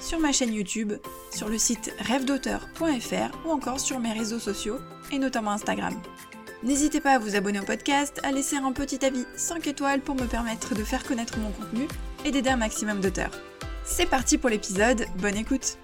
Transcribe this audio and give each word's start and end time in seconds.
sur 0.00 0.18
ma 0.18 0.32
chaîne 0.32 0.52
YouTube, 0.52 0.92
sur 1.34 1.48
le 1.48 1.58
site 1.58 1.92
rêvedauteur.fr 1.98 3.46
ou 3.46 3.50
encore 3.50 3.80
sur 3.80 3.98
mes 3.98 4.12
réseaux 4.12 4.38
sociaux 4.38 4.78
et 5.12 5.18
notamment 5.18 5.52
Instagram. 5.52 5.94
N'hésitez 6.62 7.00
pas 7.00 7.12
à 7.12 7.18
vous 7.18 7.36
abonner 7.36 7.60
au 7.60 7.64
podcast, 7.64 8.20
à 8.24 8.32
laisser 8.32 8.56
un 8.56 8.72
petit 8.72 9.04
avis 9.04 9.24
5 9.36 9.66
étoiles 9.68 10.00
pour 10.00 10.16
me 10.16 10.26
permettre 10.26 10.74
de 10.74 10.82
faire 10.82 11.04
connaître 11.04 11.38
mon 11.38 11.50
contenu 11.52 11.86
et 12.24 12.30
d'aider 12.30 12.50
un 12.50 12.56
maximum 12.56 13.00
d'auteurs. 13.00 13.30
C'est 13.84 14.06
parti 14.06 14.38
pour 14.38 14.50
l'épisode, 14.50 15.06
bonne 15.18 15.36
écoute 15.36 15.78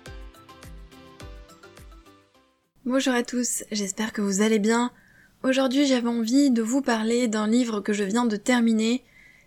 Bonjour 2.84 3.14
à 3.14 3.22
tous, 3.22 3.64
j'espère 3.72 4.12
que 4.12 4.20
vous 4.20 4.42
allez 4.42 4.58
bien. 4.58 4.90
Aujourd'hui 5.42 5.86
j'avais 5.86 6.08
envie 6.08 6.50
de 6.50 6.62
vous 6.62 6.82
parler 6.82 7.28
d'un 7.28 7.46
livre 7.46 7.80
que 7.80 7.92
je 7.92 8.04
viens 8.04 8.26
de 8.26 8.36
terminer 8.36 9.04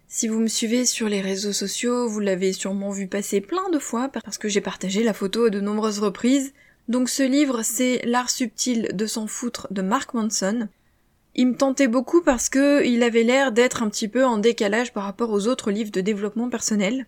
si 0.09 0.27
vous 0.27 0.39
me 0.39 0.47
suivez 0.47 0.85
sur 0.85 1.09
les 1.09 1.19
réseaux 1.19 1.51
sociaux, 1.51 2.07
vous 2.07 2.21
l'avez 2.21 2.53
sûrement 2.53 2.91
vu 2.91 3.07
passer 3.07 3.41
plein 3.41 3.69
de 3.69 3.79
fois 3.79 4.09
parce 4.09 4.37
que 4.37 4.47
j'ai 4.47 4.61
partagé 4.61 5.03
la 5.03 5.13
photo 5.13 5.45
à 5.45 5.49
de 5.49 5.59
nombreuses 5.59 5.99
reprises. 5.99 6.53
Donc 6.87 7.09
ce 7.09 7.23
livre, 7.23 7.61
c'est 7.63 8.01
L'art 8.05 8.29
subtil 8.29 8.89
de 8.93 9.05
s'en 9.05 9.27
foutre 9.27 9.67
de 9.71 9.81
Mark 9.81 10.13
Manson. 10.13 10.69
Il 11.35 11.47
me 11.47 11.55
tentait 11.55 11.89
beaucoup 11.89 12.21
parce 12.21 12.47
que 12.47 12.85
il 12.85 13.03
avait 13.03 13.23
l'air 13.23 13.51
d'être 13.51 13.83
un 13.83 13.89
petit 13.89 14.07
peu 14.07 14.23
en 14.23 14.37
décalage 14.37 14.93
par 14.93 15.03
rapport 15.03 15.31
aux 15.31 15.47
autres 15.47 15.71
livres 15.71 15.91
de 15.91 16.01
développement 16.01 16.49
personnel. 16.49 17.05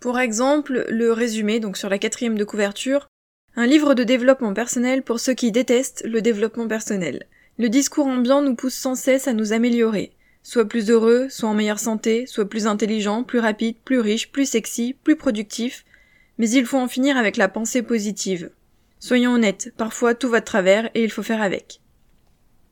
Pour 0.00 0.18
exemple, 0.18 0.86
le 0.88 1.12
résumé, 1.12 1.60
donc 1.60 1.76
sur 1.76 1.90
la 1.90 1.98
quatrième 1.98 2.38
de 2.38 2.44
couverture, 2.44 3.06
un 3.54 3.66
livre 3.66 3.92
de 3.92 4.02
développement 4.02 4.54
personnel 4.54 5.02
pour 5.02 5.20
ceux 5.20 5.34
qui 5.34 5.52
détestent 5.52 6.04
le 6.06 6.22
développement 6.22 6.66
personnel. 6.66 7.26
Le 7.58 7.68
discours 7.68 8.06
ambiant 8.06 8.40
nous 8.40 8.54
pousse 8.54 8.74
sans 8.74 8.94
cesse 8.94 9.28
à 9.28 9.34
nous 9.34 9.52
améliorer. 9.52 10.12
Soit 10.42 10.68
plus 10.68 10.90
heureux, 10.90 11.28
soit 11.28 11.48
en 11.48 11.54
meilleure 11.54 11.78
santé, 11.78 12.26
soit 12.26 12.48
plus 12.48 12.66
intelligent, 12.66 13.24
plus 13.24 13.38
rapide, 13.38 13.76
plus 13.84 14.00
riche, 14.00 14.32
plus 14.32 14.48
sexy, 14.48 14.96
plus 15.04 15.16
productif, 15.16 15.84
mais 16.38 16.48
il 16.50 16.64
faut 16.64 16.78
en 16.78 16.88
finir 16.88 17.16
avec 17.16 17.36
la 17.36 17.48
pensée 17.48 17.82
positive. 17.82 18.50
Soyons 18.98 19.34
honnêtes, 19.34 19.72
parfois 19.76 20.14
tout 20.14 20.28
va 20.28 20.40
de 20.40 20.44
travers 20.44 20.90
et 20.94 21.04
il 21.04 21.10
faut 21.10 21.22
faire 21.22 21.42
avec. 21.42 21.80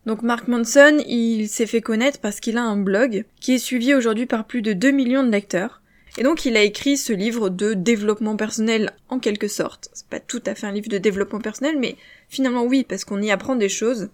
Donc 0.07 0.23
Mark 0.23 0.49
Manson, 0.49 1.03
il 1.07 1.49
s'est 1.49 1.67
fait 1.67 1.83
connaître 1.83 2.21
parce 2.21 2.41
qu'il 2.41 2.57
a 2.57 2.63
un 2.63 2.79
blog 2.79 3.27
qui 3.41 3.53
est 3.53 3.59
suivi 3.59 3.95
aujourd'hui 3.95 4.25
par 4.25 4.47
plus 4.47 4.63
de 4.63 4.73
2 4.73 4.91
millions 4.91 5.23
de 5.23 5.31
lecteurs. 5.31 5.83
Et 6.17 6.23
donc 6.23 6.47
il 6.47 6.57
a 6.57 6.63
écrit 6.63 6.97
ce 6.97 7.13
livre 7.13 7.51
de 7.51 7.75
développement 7.75 8.37
personnel 8.37 8.93
en 9.11 9.19
quelque 9.19 9.49
sorte. 9.49 9.91
C'est 9.93 10.09
pas 10.09 10.19
tout 10.19 10.43
à 10.47 10.55
fait 10.55 10.67
un 10.67 10.73
livre 10.73 10.89
de 10.89 10.99
développement 10.99 11.41
personnel, 11.41 11.77
mais 11.79 11.97
finalement 12.31 12.65
oui, 12.65 12.85
parce 12.89 13.05
qu'on 13.05 13.21
y 13.21 13.31
apprend 13.31 13.55
des 13.55 13.69
choses. 13.69 14.09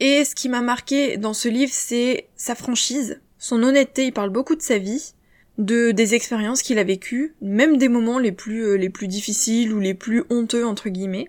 Et 0.00 0.24
ce 0.24 0.34
qui 0.34 0.48
m'a 0.48 0.60
marqué 0.60 1.16
dans 1.16 1.34
ce 1.34 1.48
livre, 1.48 1.72
c'est 1.72 2.26
sa 2.36 2.54
franchise, 2.54 3.20
son 3.38 3.62
honnêteté, 3.62 4.06
il 4.06 4.12
parle 4.12 4.30
beaucoup 4.30 4.56
de 4.56 4.62
sa 4.62 4.78
vie, 4.78 5.12
de 5.58 5.92
des 5.92 6.14
expériences 6.14 6.62
qu'il 6.62 6.78
a 6.78 6.84
vécues, 6.84 7.34
même 7.40 7.76
des 7.76 7.88
moments 7.88 8.18
les 8.18 8.32
plus 8.32 8.64
euh, 8.64 8.74
les 8.76 8.90
plus 8.90 9.06
difficiles 9.06 9.72
ou 9.72 9.80
les 9.80 9.94
plus 9.94 10.24
honteux 10.30 10.66
entre 10.66 10.88
guillemets. 10.88 11.28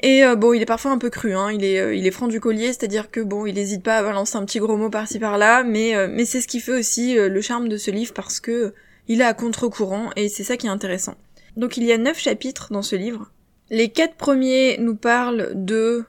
Et 0.00 0.24
euh, 0.24 0.36
bon, 0.36 0.52
il 0.52 0.62
est 0.62 0.66
parfois 0.66 0.92
un 0.92 0.98
peu 0.98 1.10
cru, 1.10 1.34
hein. 1.34 1.50
Il 1.52 1.64
est 1.64 1.80
euh, 1.80 1.94
il 1.94 2.06
est 2.06 2.10
franc 2.10 2.28
du 2.28 2.40
collier, 2.40 2.68
c'est-à-dire 2.68 3.10
que 3.10 3.20
bon, 3.20 3.44
il 3.44 3.56
n'hésite 3.56 3.82
pas 3.82 3.98
à 3.98 4.02
balancer 4.02 4.36
un 4.36 4.44
petit 4.44 4.60
gros 4.60 4.76
mot 4.76 4.88
par-ci 4.88 5.18
par-là, 5.18 5.64
mais 5.64 6.08
mais 6.08 6.24
c'est 6.24 6.40
ce 6.40 6.48
qui 6.48 6.60
fait 6.60 6.78
aussi 6.78 7.14
le 7.16 7.40
charme 7.40 7.68
de 7.68 7.76
ce 7.76 7.90
livre 7.90 8.14
parce 8.14 8.40
que 8.40 8.72
il 9.08 9.20
est 9.20 9.24
à 9.24 9.34
contre-courant 9.34 10.10
et 10.16 10.28
c'est 10.28 10.44
ça 10.44 10.56
qui 10.56 10.66
est 10.66 10.70
intéressant. 10.70 11.14
Donc 11.56 11.76
il 11.76 11.84
y 11.84 11.92
a 11.92 11.98
neuf 11.98 12.18
chapitres 12.18 12.68
dans 12.72 12.82
ce 12.82 12.96
livre. 12.96 13.32
Les 13.70 13.88
quatre 13.88 14.14
premiers 14.14 14.78
nous 14.78 14.94
parlent 14.94 15.50
de 15.54 16.04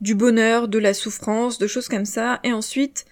du 0.00 0.14
bonheur, 0.14 0.68
de 0.68 0.78
la 0.78 0.94
souffrance, 0.94 1.58
de 1.58 1.66
choses 1.66 1.88
comme 1.88 2.04
ça, 2.04 2.40
et 2.44 2.52
ensuite 2.52 3.04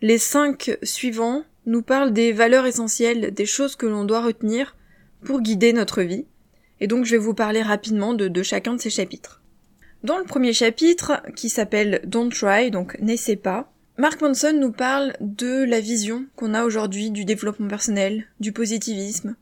les 0.00 0.18
cinq 0.18 0.76
suivants 0.82 1.44
nous 1.66 1.82
parlent 1.82 2.12
des 2.12 2.32
valeurs 2.32 2.66
essentielles, 2.66 3.32
des 3.32 3.46
choses 3.46 3.76
que 3.76 3.86
l'on 3.86 4.04
doit 4.04 4.22
retenir 4.22 4.76
pour 5.24 5.40
guider 5.40 5.72
notre 5.72 6.02
vie. 6.02 6.26
Et 6.80 6.88
donc 6.88 7.04
je 7.04 7.12
vais 7.12 7.18
vous 7.18 7.34
parler 7.34 7.62
rapidement 7.62 8.12
de, 8.12 8.42
chacun 8.42 8.74
de 8.74 8.80
ces 8.80 8.90
chapitres. 8.90 9.40
Dans 10.02 10.18
le 10.18 10.24
premier 10.24 10.52
chapitre, 10.52 11.22
qui 11.36 11.48
s'appelle 11.48 12.00
Don't 12.04 12.30
Try, 12.30 12.72
donc 12.72 12.98
n'essaie 12.98 13.36
pas, 13.36 13.72
Mark 13.98 14.20
Manson 14.20 14.54
nous 14.58 14.72
parle 14.72 15.14
de 15.20 15.64
la 15.64 15.78
vision 15.78 16.26
qu'on 16.34 16.54
a 16.54 16.64
aujourd'hui 16.64 17.10
du 17.10 17.24
développement 17.24 17.68
personnel, 17.68 18.24
du 18.40 18.50
positivisme, 18.50 19.36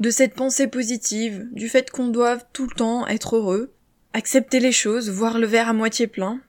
de 0.00 0.10
cette 0.10 0.34
pensée 0.34 0.68
positive, 0.68 1.46
du 1.52 1.68
fait 1.68 1.90
qu'on 1.90 2.08
doive 2.08 2.44
tout 2.54 2.66
le 2.66 2.74
temps 2.74 3.06
être 3.06 3.36
heureux, 3.36 3.74
accepter 4.14 4.60
les 4.60 4.72
choses, 4.72 5.10
voir 5.10 5.38
le 5.38 5.46
verre 5.46 5.68
à 5.68 5.74
moitié 5.74 6.06
plein, 6.06 6.40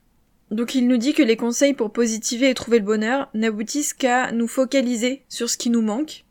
donc 0.51 0.75
il 0.75 0.87
nous 0.87 0.97
dit 0.97 1.13
que 1.13 1.23
les 1.23 1.37
conseils 1.37 1.73
pour 1.73 1.91
positiver 1.91 2.49
et 2.49 2.53
trouver 2.53 2.79
le 2.79 2.85
bonheur 2.85 3.29
n'aboutissent 3.33 3.93
qu'à 3.93 4.31
nous 4.31 4.47
focaliser 4.47 5.23
sur 5.27 5.49
ce 5.49 5.57
qui 5.57 5.69
nous 5.69 5.81
manque, 5.81 6.25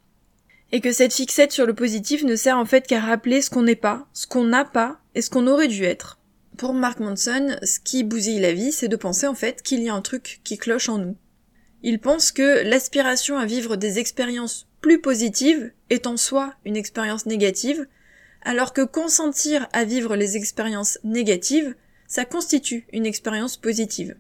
et 0.72 0.81
que 0.81 0.93
cette 0.93 1.15
fixette 1.15 1.53
sur 1.53 1.66
le 1.66 1.75
positif 1.75 2.25
ne 2.25 2.37
sert 2.37 2.59
en 2.59 2.65
fait 2.65 2.87
qu'à 2.87 3.00
rappeler 3.00 3.43
ce 3.43 3.50
qu'on 3.50 3.62
n'est 3.62 3.77
pas, 3.77 4.06
ce 4.12 4.27
qu'on 4.27 4.44
n'a 4.44 4.65
pas, 4.65 4.99
et 5.15 5.22
ce 5.22 5.31
qu'on 5.31 5.47
aurait 5.47 5.69
dû 5.69 5.84
être. 5.84 6.19
Pour 6.56 6.72
Mark 6.72 7.00
Manson, 7.00 7.56
ce 7.62 7.78
qui 7.78 8.03
bousille 8.03 8.41
la 8.41 8.53
vie, 8.53 8.72
c'est 8.72 8.88
de 8.88 8.97
penser 8.97 9.27
en 9.27 9.34
fait 9.34 9.62
qu'il 9.62 9.82
y 9.82 9.88
a 9.88 9.94
un 9.94 10.00
truc 10.00 10.41
qui 10.43 10.56
cloche 10.56 10.88
en 10.88 10.98
nous. 10.98 11.16
Il 11.83 12.00
pense 12.00 12.33
que 12.33 12.62
l'aspiration 12.65 13.37
à 13.38 13.44
vivre 13.44 13.77
des 13.77 13.98
expériences 13.98 14.66
plus 14.81 15.00
positives 15.00 15.72
est 15.91 16.06
en 16.06 16.16
soi 16.16 16.54
une 16.65 16.77
expérience 16.77 17.27
négative, 17.27 17.87
alors 18.43 18.72
que 18.72 18.83
consentir 18.83 19.69
à 19.72 19.84
vivre 19.84 20.16
les 20.16 20.37
expériences 20.37 20.98
négatives 21.04 21.75
ça 22.09 22.25
constitue 22.25 22.87
une 22.93 23.06
expérience 23.06 23.56
positive. 23.56 24.17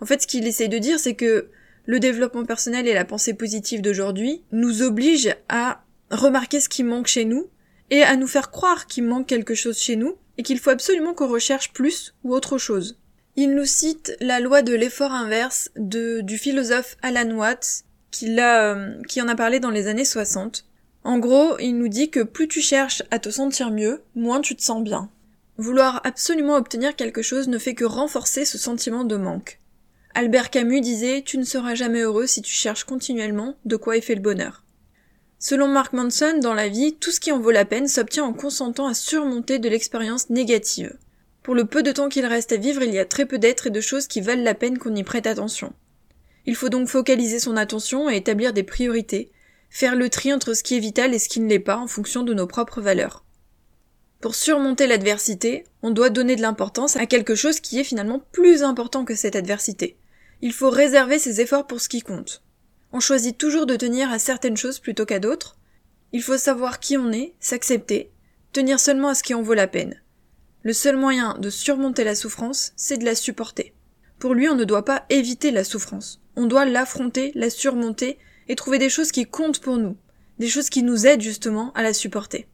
En 0.00 0.06
fait, 0.06 0.22
ce 0.22 0.26
qu'il 0.26 0.46
essaye 0.46 0.68
de 0.68 0.78
dire, 0.78 0.98
c'est 0.98 1.14
que 1.14 1.48
le 1.86 2.00
développement 2.00 2.44
personnel 2.44 2.86
et 2.86 2.94
la 2.94 3.04
pensée 3.04 3.34
positive 3.34 3.80
d'aujourd'hui 3.80 4.42
nous 4.52 4.82
obligent 4.82 5.34
à 5.48 5.84
remarquer 6.10 6.60
ce 6.60 6.68
qui 6.68 6.82
manque 6.82 7.06
chez 7.06 7.24
nous 7.24 7.48
et 7.90 8.02
à 8.02 8.16
nous 8.16 8.26
faire 8.26 8.50
croire 8.50 8.86
qu'il 8.86 9.04
manque 9.04 9.26
quelque 9.26 9.54
chose 9.54 9.78
chez 9.78 9.96
nous 9.96 10.16
et 10.38 10.42
qu'il 10.42 10.58
faut 10.58 10.70
absolument 10.70 11.14
qu'on 11.14 11.28
recherche 11.28 11.72
plus 11.72 12.14
ou 12.24 12.34
autre 12.34 12.58
chose. 12.58 12.98
Il 13.36 13.54
nous 13.54 13.64
cite 13.64 14.16
la 14.20 14.40
loi 14.40 14.62
de 14.62 14.74
l'effort 14.74 15.12
inverse 15.12 15.70
du 15.76 16.38
philosophe 16.38 16.96
Alan 17.02 17.30
Watts 17.32 17.84
qui, 18.10 18.38
a, 18.40 18.76
qui 19.08 19.20
en 19.20 19.28
a 19.28 19.34
parlé 19.34 19.60
dans 19.60 19.70
les 19.70 19.86
années 19.86 20.04
60. 20.04 20.64
En 21.04 21.18
gros, 21.18 21.58
il 21.58 21.74
nous 21.74 21.88
dit 21.88 22.10
que 22.10 22.20
plus 22.20 22.48
tu 22.48 22.60
cherches 22.60 23.02
à 23.10 23.18
te 23.18 23.28
sentir 23.28 23.70
mieux, 23.70 24.02
moins 24.14 24.40
tu 24.40 24.56
te 24.56 24.62
sens 24.62 24.82
bien. 24.82 25.10
Vouloir 25.58 26.02
absolument 26.04 26.56
obtenir 26.56 26.96
quelque 26.96 27.22
chose 27.22 27.48
ne 27.48 27.58
fait 27.58 27.74
que 27.74 27.84
renforcer 27.84 28.44
ce 28.44 28.58
sentiment 28.58 29.04
de 29.04 29.16
manque. 29.16 29.58
Albert 30.14 30.50
Camus 30.50 30.80
disait 30.80 31.22
Tu 31.24 31.38
ne 31.38 31.44
seras 31.44 31.74
jamais 31.74 32.00
heureux 32.00 32.26
si 32.26 32.42
tu 32.42 32.52
cherches 32.52 32.84
continuellement 32.84 33.56
de 33.64 33.76
quoi 33.76 33.96
est 33.96 34.02
fait 34.02 34.14
le 34.14 34.20
bonheur. 34.20 34.64
Selon 35.38 35.68
Mark 35.68 35.92
Manson, 35.92 36.38
dans 36.40 36.54
la 36.54 36.68
vie, 36.68 36.94
tout 36.94 37.10
ce 37.10 37.20
qui 37.20 37.32
en 37.32 37.38
vaut 37.38 37.50
la 37.50 37.64
peine 37.66 37.88
s'obtient 37.88 38.24
en 38.24 38.32
consentant 38.32 38.86
à 38.86 38.94
surmonter 38.94 39.58
de 39.58 39.68
l'expérience 39.68 40.30
négative. 40.30 40.96
Pour 41.42 41.54
le 41.54 41.66
peu 41.66 41.82
de 41.82 41.92
temps 41.92 42.08
qu'il 42.08 42.26
reste 42.26 42.52
à 42.52 42.56
vivre, 42.56 42.82
il 42.82 42.92
y 42.92 42.98
a 42.98 43.04
très 43.04 43.26
peu 43.26 43.38
d'êtres 43.38 43.66
et 43.66 43.70
de 43.70 43.80
choses 43.80 44.06
qui 44.06 44.20
valent 44.20 44.42
la 44.42 44.54
peine 44.54 44.78
qu'on 44.78 44.94
y 44.94 45.04
prête 45.04 45.26
attention. 45.26 45.74
Il 46.46 46.56
faut 46.56 46.70
donc 46.70 46.88
focaliser 46.88 47.38
son 47.38 47.56
attention 47.56 48.08
et 48.08 48.16
établir 48.16 48.52
des 48.52 48.62
priorités, 48.62 49.30
faire 49.68 49.96
le 49.96 50.08
tri 50.08 50.32
entre 50.32 50.54
ce 50.54 50.62
qui 50.62 50.76
est 50.76 50.80
vital 50.80 51.12
et 51.12 51.18
ce 51.18 51.28
qui 51.28 51.40
ne 51.40 51.48
l'est 51.48 51.58
pas 51.58 51.76
en 51.76 51.86
fonction 51.86 52.22
de 52.22 52.32
nos 52.32 52.46
propres 52.46 52.80
valeurs. 52.80 53.25
Pour 54.26 54.34
surmonter 54.34 54.88
l'adversité, 54.88 55.66
on 55.84 55.92
doit 55.92 56.10
donner 56.10 56.34
de 56.34 56.42
l'importance 56.42 56.96
à 56.96 57.06
quelque 57.06 57.36
chose 57.36 57.60
qui 57.60 57.78
est 57.78 57.84
finalement 57.84 58.18
plus 58.32 58.64
important 58.64 59.04
que 59.04 59.14
cette 59.14 59.36
adversité. 59.36 59.96
Il 60.42 60.52
faut 60.52 60.68
réserver 60.68 61.20
ses 61.20 61.40
efforts 61.40 61.68
pour 61.68 61.80
ce 61.80 61.88
qui 61.88 62.00
compte. 62.00 62.42
On 62.92 62.98
choisit 62.98 63.38
toujours 63.38 63.66
de 63.66 63.76
tenir 63.76 64.10
à 64.10 64.18
certaines 64.18 64.56
choses 64.56 64.80
plutôt 64.80 65.06
qu'à 65.06 65.20
d'autres. 65.20 65.56
Il 66.12 66.24
faut 66.24 66.38
savoir 66.38 66.80
qui 66.80 66.96
on 66.96 67.12
est, 67.12 67.34
s'accepter, 67.38 68.10
tenir 68.50 68.80
seulement 68.80 69.10
à 69.10 69.14
ce 69.14 69.22
qui 69.22 69.32
en 69.32 69.42
vaut 69.42 69.54
la 69.54 69.68
peine. 69.68 70.02
Le 70.64 70.72
seul 70.72 70.96
moyen 70.96 71.38
de 71.38 71.48
surmonter 71.48 72.02
la 72.02 72.16
souffrance, 72.16 72.72
c'est 72.74 72.98
de 72.98 73.04
la 73.04 73.14
supporter. 73.14 73.74
Pour 74.18 74.34
lui, 74.34 74.48
on 74.48 74.56
ne 74.56 74.64
doit 74.64 74.84
pas 74.84 75.06
éviter 75.08 75.52
la 75.52 75.62
souffrance. 75.62 76.20
On 76.34 76.46
doit 76.46 76.64
l'affronter, 76.64 77.30
la 77.36 77.48
surmonter 77.48 78.18
et 78.48 78.56
trouver 78.56 78.80
des 78.80 78.90
choses 78.90 79.12
qui 79.12 79.24
comptent 79.24 79.60
pour 79.60 79.76
nous, 79.76 79.96
des 80.40 80.48
choses 80.48 80.68
qui 80.68 80.82
nous 80.82 81.06
aident 81.06 81.22
justement 81.22 81.72
à 81.74 81.84
la 81.84 81.94
supporter. 81.94 82.48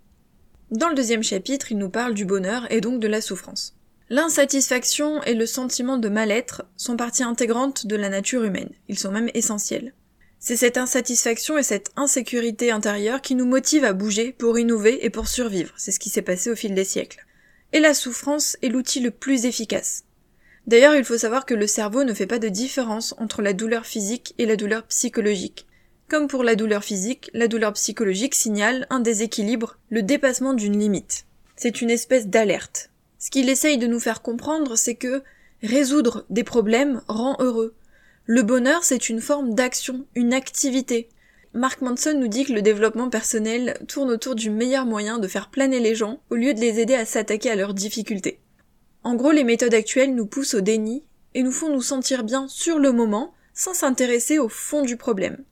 Dans 0.72 0.88
le 0.88 0.94
deuxième 0.94 1.22
chapitre, 1.22 1.70
il 1.70 1.76
nous 1.76 1.90
parle 1.90 2.14
du 2.14 2.24
bonheur 2.24 2.66
et 2.72 2.80
donc 2.80 2.98
de 2.98 3.06
la 3.06 3.20
souffrance. 3.20 3.76
L'insatisfaction 4.08 5.22
et 5.24 5.34
le 5.34 5.44
sentiment 5.44 5.98
de 5.98 6.08
mal-être 6.08 6.64
sont 6.78 6.96
partie 6.96 7.22
intégrante 7.22 7.86
de 7.86 7.94
la 7.94 8.08
nature 8.08 8.42
humaine, 8.42 8.70
ils 8.88 8.98
sont 8.98 9.10
même 9.10 9.28
essentiels. 9.34 9.92
C'est 10.38 10.56
cette 10.56 10.78
insatisfaction 10.78 11.58
et 11.58 11.62
cette 11.62 11.90
insécurité 11.96 12.70
intérieure 12.70 13.20
qui 13.20 13.34
nous 13.34 13.44
motivent 13.44 13.84
à 13.84 13.92
bouger 13.92 14.32
pour 14.32 14.58
innover 14.58 15.04
et 15.04 15.10
pour 15.10 15.28
survivre, 15.28 15.74
c'est 15.76 15.92
ce 15.92 16.00
qui 16.00 16.08
s'est 16.08 16.22
passé 16.22 16.50
au 16.50 16.56
fil 16.56 16.74
des 16.74 16.84
siècles. 16.84 17.26
Et 17.74 17.80
la 17.80 17.92
souffrance 17.92 18.56
est 18.62 18.70
l'outil 18.70 19.00
le 19.00 19.10
plus 19.10 19.44
efficace. 19.44 20.04
D'ailleurs, 20.66 20.94
il 20.94 21.04
faut 21.04 21.18
savoir 21.18 21.44
que 21.44 21.52
le 21.52 21.66
cerveau 21.66 22.02
ne 22.04 22.14
fait 22.14 22.26
pas 22.26 22.38
de 22.38 22.48
différence 22.48 23.14
entre 23.18 23.42
la 23.42 23.52
douleur 23.52 23.84
physique 23.84 24.34
et 24.38 24.46
la 24.46 24.56
douleur 24.56 24.84
psychologique. 24.84 25.66
Comme 26.12 26.28
pour 26.28 26.44
la 26.44 26.56
douleur 26.56 26.84
physique, 26.84 27.30
la 27.32 27.48
douleur 27.48 27.72
psychologique 27.72 28.34
signale 28.34 28.86
un 28.90 29.00
déséquilibre, 29.00 29.78
le 29.88 30.02
dépassement 30.02 30.52
d'une 30.52 30.78
limite. 30.78 31.24
C'est 31.56 31.80
une 31.80 31.88
espèce 31.88 32.26
d'alerte. 32.26 32.90
Ce 33.18 33.30
qu'il 33.30 33.48
essaye 33.48 33.78
de 33.78 33.86
nous 33.86 33.98
faire 33.98 34.20
comprendre, 34.20 34.76
c'est 34.76 34.94
que 34.94 35.22
résoudre 35.62 36.26
des 36.28 36.44
problèmes 36.44 37.00
rend 37.08 37.38
heureux. 37.40 37.74
Le 38.26 38.42
bonheur, 38.42 38.84
c'est 38.84 39.08
une 39.08 39.22
forme 39.22 39.54
d'action, 39.54 40.04
une 40.14 40.34
activité. 40.34 41.08
Mark 41.54 41.80
Manson 41.80 42.12
nous 42.18 42.28
dit 42.28 42.44
que 42.44 42.52
le 42.52 42.60
développement 42.60 43.08
personnel 43.08 43.78
tourne 43.88 44.10
autour 44.10 44.34
du 44.34 44.50
meilleur 44.50 44.84
moyen 44.84 45.18
de 45.18 45.28
faire 45.28 45.48
planer 45.48 45.80
les 45.80 45.94
gens 45.94 46.20
au 46.28 46.34
lieu 46.34 46.52
de 46.52 46.60
les 46.60 46.78
aider 46.78 46.94
à 46.94 47.06
s'attaquer 47.06 47.48
à 47.48 47.56
leurs 47.56 47.72
difficultés. 47.72 48.38
En 49.02 49.14
gros, 49.14 49.30
les 49.30 49.44
méthodes 49.44 49.72
actuelles 49.72 50.14
nous 50.14 50.26
poussent 50.26 50.52
au 50.52 50.60
déni 50.60 51.04
et 51.32 51.42
nous 51.42 51.52
font 51.52 51.70
nous 51.70 51.80
sentir 51.80 52.22
bien 52.22 52.48
sur 52.48 52.78
le 52.78 52.92
moment 52.92 53.32
sans 53.54 53.72
s'intéresser 53.72 54.38
au 54.38 54.50
fond 54.50 54.82
du 54.82 54.98
problème. 54.98 55.42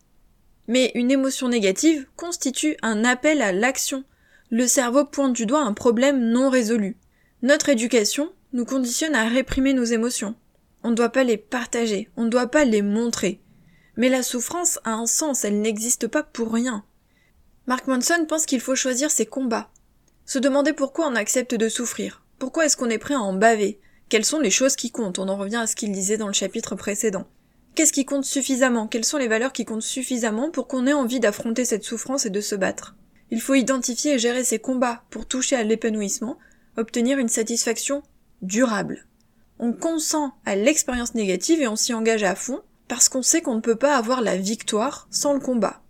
Mais 0.70 0.93
une 0.94 1.11
émotion 1.11 1.49
négative 1.49 2.06
constitue 2.14 2.76
un 2.81 3.05
appel 3.05 3.43
à 3.43 3.50
l'action. 3.50 4.05
Le 4.50 4.69
cerveau 4.69 5.05
pointe 5.05 5.32
du 5.32 5.44
doigt 5.44 5.62
un 5.64 5.72
problème 5.72 6.31
non 6.31 6.49
résolu. 6.49 6.96
Notre 7.43 7.70
éducation 7.70 8.31
nous 8.52 8.64
conditionne 8.64 9.17
à 9.17 9.28
réprimer 9.28 9.72
nos 9.72 9.82
émotions. 9.82 10.37
On 10.84 10.90
ne 10.90 10.94
doit 10.94 11.08
pas 11.08 11.25
les 11.25 11.38
partager, 11.38 12.08
on 12.17 12.22
ne 12.22 12.28
doit 12.28 12.46
pas 12.46 12.64
les 12.64 12.82
montrer. 12.82 13.40
Mais 13.96 14.08
la 14.08 14.22
souffrance 14.22 14.78
a 14.84 14.93
un 14.93 15.06
sens, 15.06 15.44
elle 15.44 15.61
n'existe 15.61 16.06
pas 16.06 16.22
pour 16.22 16.52
rien. 16.52 16.84
Mark 17.67 17.88
Manson 17.88 18.25
pense 18.28 18.46
qu'il 18.46 18.61
faut 18.61 18.76
choisir 18.76 19.11
ses 19.11 19.26
combats. 19.26 19.72
Se 20.25 20.38
demander 20.38 20.72
pourquoi 20.72 21.08
on 21.08 21.17
accepte 21.17 21.56
de 21.56 21.69
souffrir. 21.69 22.22
Pourquoi 22.38 22.67
est-ce 22.67 22.76
qu'on 22.76 22.90
est 22.90 22.99
prêt 22.99 23.14
à 23.14 23.20
en 23.20 23.32
baver? 23.32 23.81
Quelles 24.08 24.25
sont 24.25 24.38
les 24.38 24.52
choses 24.52 24.76
qui 24.76 24.93
comptent? 24.93 25.19
On 25.19 25.28
en 25.31 25.37
revient 25.37 25.56
à 25.56 25.67
ce 25.67 25.75
qu'il 25.75 25.90
disait 25.90 26.17
dans 26.17 26.28
le 26.28 26.32
chapitre 26.32 26.76
précédent. 26.76 27.26
Qu'est-ce 27.75 27.93
qui 27.93 28.05
compte 28.05 28.25
suffisamment? 28.25 28.87
Quelles 28.87 29.05
sont 29.05 29.19
les 29.19 29.28
valeurs 29.28 29.52
qui 29.52 29.64
comptent 29.64 29.82
suffisamment 29.82 30.50
pour 30.50 30.67
qu'on 30.67 30.87
ait 30.87 30.93
envie 30.93 31.20
d'affronter 31.20 31.64
cette 31.64 31.84
souffrance 31.84 32.26
et 32.26 32.31
de 32.31 32.40
se 32.40 32.55
battre? 32.55 32.96
Il 33.31 33.40
faut 33.40 33.55
identifier 33.55 34.14
et 34.14 34.19
gérer 34.19 34.44
ses 34.44 34.58
combats 34.58 35.05
pour 35.11 35.26
toucher 35.26 35.56
à 35.56 35.62
l'épanouissement, 35.62 36.37
obtenir 36.76 37.19
une 37.19 37.28
satisfaction 37.28 38.02
durable. 38.43 39.06
On 39.58 39.72
consent 39.72 40.32
à 40.44 40.56
l'expérience 40.56 41.14
négative 41.14 41.61
et 41.61 41.69
on 41.69 41.76
s'y 41.76 41.94
engage 41.94 42.25
à 42.25 42.34
fond 42.34 42.61
parce 42.88 43.08
qu'on 43.08 43.22
sait 43.22 43.40
qu'on 43.40 43.55
ne 43.55 43.61
peut 43.61 43.76
pas 43.76 43.96
avoir 43.96 44.20
la 44.20 44.37
victoire 44.37 45.06
sans 45.11 45.32
le 45.32 45.40
combat. 45.40 45.82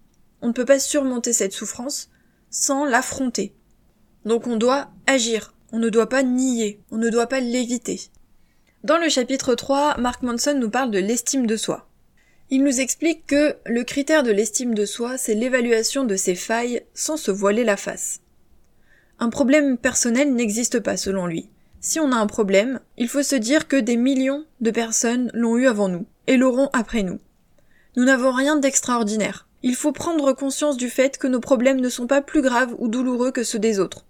On 0.42 0.48
ne 0.48 0.52
peut 0.52 0.64
pas 0.64 0.78
surmonter 0.78 1.32
cette 1.32 1.52
souffrance 1.52 2.10
sans 2.50 2.84
l'affronter. 2.84 3.54
Donc 4.24 4.46
on 4.46 4.56
doit 4.56 4.90
agir, 5.06 5.54
on 5.72 5.78
ne 5.78 5.88
doit 5.88 6.08
pas 6.08 6.22
nier, 6.22 6.82
on 6.90 6.98
ne 6.98 7.08
doit 7.08 7.28
pas 7.28 7.40
l'éviter. 7.40 8.00
Dans 8.82 8.96
le 8.96 9.10
chapitre 9.10 9.54
3, 9.54 9.98
Mark 9.98 10.22
Manson 10.22 10.54
nous 10.58 10.70
parle 10.70 10.90
de 10.90 10.98
l'estime 10.98 11.46
de 11.46 11.58
soi. 11.58 11.86
Il 12.48 12.64
nous 12.64 12.80
explique 12.80 13.26
que 13.26 13.56
le 13.66 13.84
critère 13.84 14.22
de 14.22 14.30
l'estime 14.30 14.72
de 14.74 14.86
soi, 14.86 15.18
c'est 15.18 15.34
l'évaluation 15.34 16.04
de 16.04 16.16
ses 16.16 16.34
failles 16.34 16.82
sans 16.94 17.18
se 17.18 17.30
voiler 17.30 17.62
la 17.62 17.76
face. 17.76 18.20
Un 19.18 19.28
problème 19.28 19.76
personnel 19.76 20.34
n'existe 20.34 20.80
pas 20.80 20.96
selon 20.96 21.26
lui. 21.26 21.50
Si 21.80 22.00
on 22.00 22.10
a 22.10 22.16
un 22.16 22.26
problème, 22.26 22.80
il 22.96 23.08
faut 23.08 23.22
se 23.22 23.36
dire 23.36 23.68
que 23.68 23.76
des 23.76 23.96
millions 23.96 24.46
de 24.62 24.70
personnes 24.70 25.30
l'ont 25.34 25.58
eu 25.58 25.66
avant 25.66 25.88
nous 25.88 26.06
et 26.26 26.38
l'auront 26.38 26.70
après 26.72 27.02
nous. 27.02 27.18
Nous 27.96 28.04
n'avons 28.04 28.32
rien 28.32 28.56
d'extraordinaire. 28.56 29.46
Il 29.62 29.74
faut 29.74 29.92
prendre 29.92 30.32
conscience 30.32 30.78
du 30.78 30.88
fait 30.88 31.18
que 31.18 31.26
nos 31.26 31.40
problèmes 31.40 31.82
ne 31.82 31.90
sont 31.90 32.06
pas 32.06 32.22
plus 32.22 32.40
graves 32.40 32.74
ou 32.78 32.88
douloureux 32.88 33.30
que 33.30 33.44
ceux 33.44 33.58
des 33.58 33.78
autres. 33.78 34.06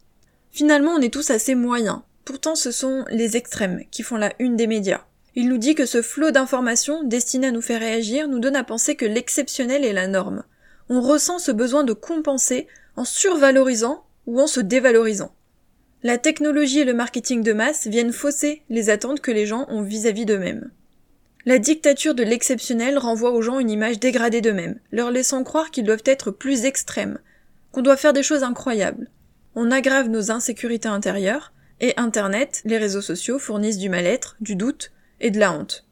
Finalement, 0.53 0.93
on 0.93 1.01
est 1.01 1.13
tous 1.13 1.31
assez 1.31 1.57
moyens. 1.57 2.03
Pourtant, 2.25 2.55
ce 2.55 2.71
sont 2.71 3.05
les 3.11 3.37
extrêmes 3.37 3.85
qui 3.91 4.03
font 4.03 4.17
la 4.17 4.33
une 4.39 4.57
des 4.57 4.67
médias. 4.67 5.05
Il 5.35 5.49
nous 5.49 5.59
dit 5.59 5.75
que 5.75 5.87
ce 5.87 6.03
flot 6.03 6.31
d'informations 6.31 7.03
destiné 7.05 7.49
à 7.49 7.51
nous 7.51 7.61
faire 7.61 7.81
réagir 7.81 8.29
nous 8.29 8.39
donne 8.39 8.57
à 8.57 8.65
penser 8.65 8.97
que 8.97 9.05
l'exceptionnel 9.05 9.85
est 9.85 9.93
la 9.93 10.07
norme. 10.07 10.45
On 10.89 11.01
ressent 11.01 11.39
ce 11.39 11.53
besoin 11.53 11.85
de 11.85 11.93
compenser 11.93 12.67
en 12.97 13.05
survalorisant 13.05 14.05
ou 14.27 14.41
en 14.41 14.47
se 14.47 14.61
dévalorisant. 14.61 15.33
La 16.03 16.19
technologie 16.19 16.81
et 16.81 16.85
le 16.85 16.95
marketing 16.95 17.43
de 17.43 17.53
masse 17.53 17.87
viennent 17.87 18.13
fausser 18.13 18.63
les 18.71 18.91
attentes 18.91 19.21
que 19.21 19.31
les 19.31 19.47
gens 19.47 19.67
ont 19.69 19.83
vis-à-vis 19.83 20.25
d'eux-mêmes. 20.25 20.71
La 21.47 21.59
dictature 21.59 22.15
de 22.15 22.23
l'exceptionnel 22.23 22.99
renvoie 22.99 23.31
aux 23.31 23.43
gens 23.43 23.59
une 23.59 23.71
image 23.71 24.01
dégradée 24.01 24.41
d'eux-mêmes, 24.41 24.79
leur 24.93 25.11
laissant 25.11 25.45
croire 25.45 25.71
qu'ils 25.71 25.85
doivent 25.85 26.03
être 26.05 26.31
plus 26.31 26.65
extrêmes, 26.65 27.19
qu'on 27.73 27.83
doit 27.83 27.97
faire 27.97 28.13
des 28.13 28.23
choses 28.23 28.43
incroyables 28.43 29.09
on 29.55 29.71
aggrave 29.71 30.09
nos 30.09 30.31
insécurités 30.31 30.89
intérieures, 30.89 31.53
et 31.81 31.95
Internet, 31.97 32.63
les 32.65 32.79
réseaux 32.79 33.01
sociaux 33.01 33.39
fournissent 33.39 33.79
du 33.79 33.89
mal-être, 33.89 34.37
du 34.41 34.57
doute 34.57 34.93
et 35.21 35.31
de 35.31 35.39
la 35.39 35.53
honte. 35.53 35.87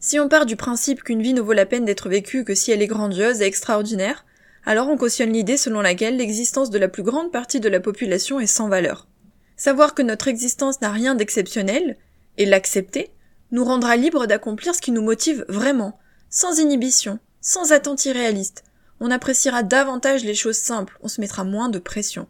Si 0.00 0.18
on 0.20 0.28
part 0.28 0.46
du 0.46 0.56
principe 0.56 1.02
qu'une 1.02 1.22
vie 1.22 1.32
ne 1.32 1.40
vaut 1.40 1.52
la 1.52 1.66
peine 1.66 1.84
d'être 1.84 2.08
vécue 2.08 2.44
que 2.44 2.54
si 2.54 2.70
elle 2.70 2.82
est 2.82 2.86
grandiose 2.86 3.40
et 3.40 3.46
extraordinaire, 3.46 4.24
alors 4.66 4.88
on 4.88 4.96
cautionne 4.96 5.32
l'idée 5.32 5.56
selon 5.56 5.80
laquelle 5.80 6.16
l'existence 6.16 6.70
de 6.70 6.78
la 6.78 6.88
plus 6.88 7.02
grande 7.02 7.32
partie 7.32 7.60
de 7.60 7.68
la 7.68 7.80
population 7.80 8.40
est 8.40 8.46
sans 8.46 8.68
valeur. 8.68 9.08
Savoir 9.56 9.94
que 9.94 10.02
notre 10.02 10.28
existence 10.28 10.80
n'a 10.80 10.90
rien 10.90 11.14
d'exceptionnel, 11.14 11.96
et 12.36 12.46
l'accepter, 12.46 13.10
nous 13.50 13.64
rendra 13.64 13.96
libres 13.96 14.26
d'accomplir 14.26 14.74
ce 14.74 14.80
qui 14.80 14.90
nous 14.90 15.02
motive 15.02 15.44
vraiment, 15.48 15.98
sans 16.28 16.58
inhibition, 16.58 17.18
sans 17.40 17.72
attente 17.72 18.04
irréaliste. 18.04 18.64
On 19.00 19.10
appréciera 19.10 19.62
davantage 19.62 20.24
les 20.24 20.34
choses 20.34 20.56
simples, 20.56 20.98
on 21.02 21.08
se 21.08 21.20
mettra 21.20 21.44
moins 21.44 21.68
de 21.68 21.78
pression. 21.78 22.26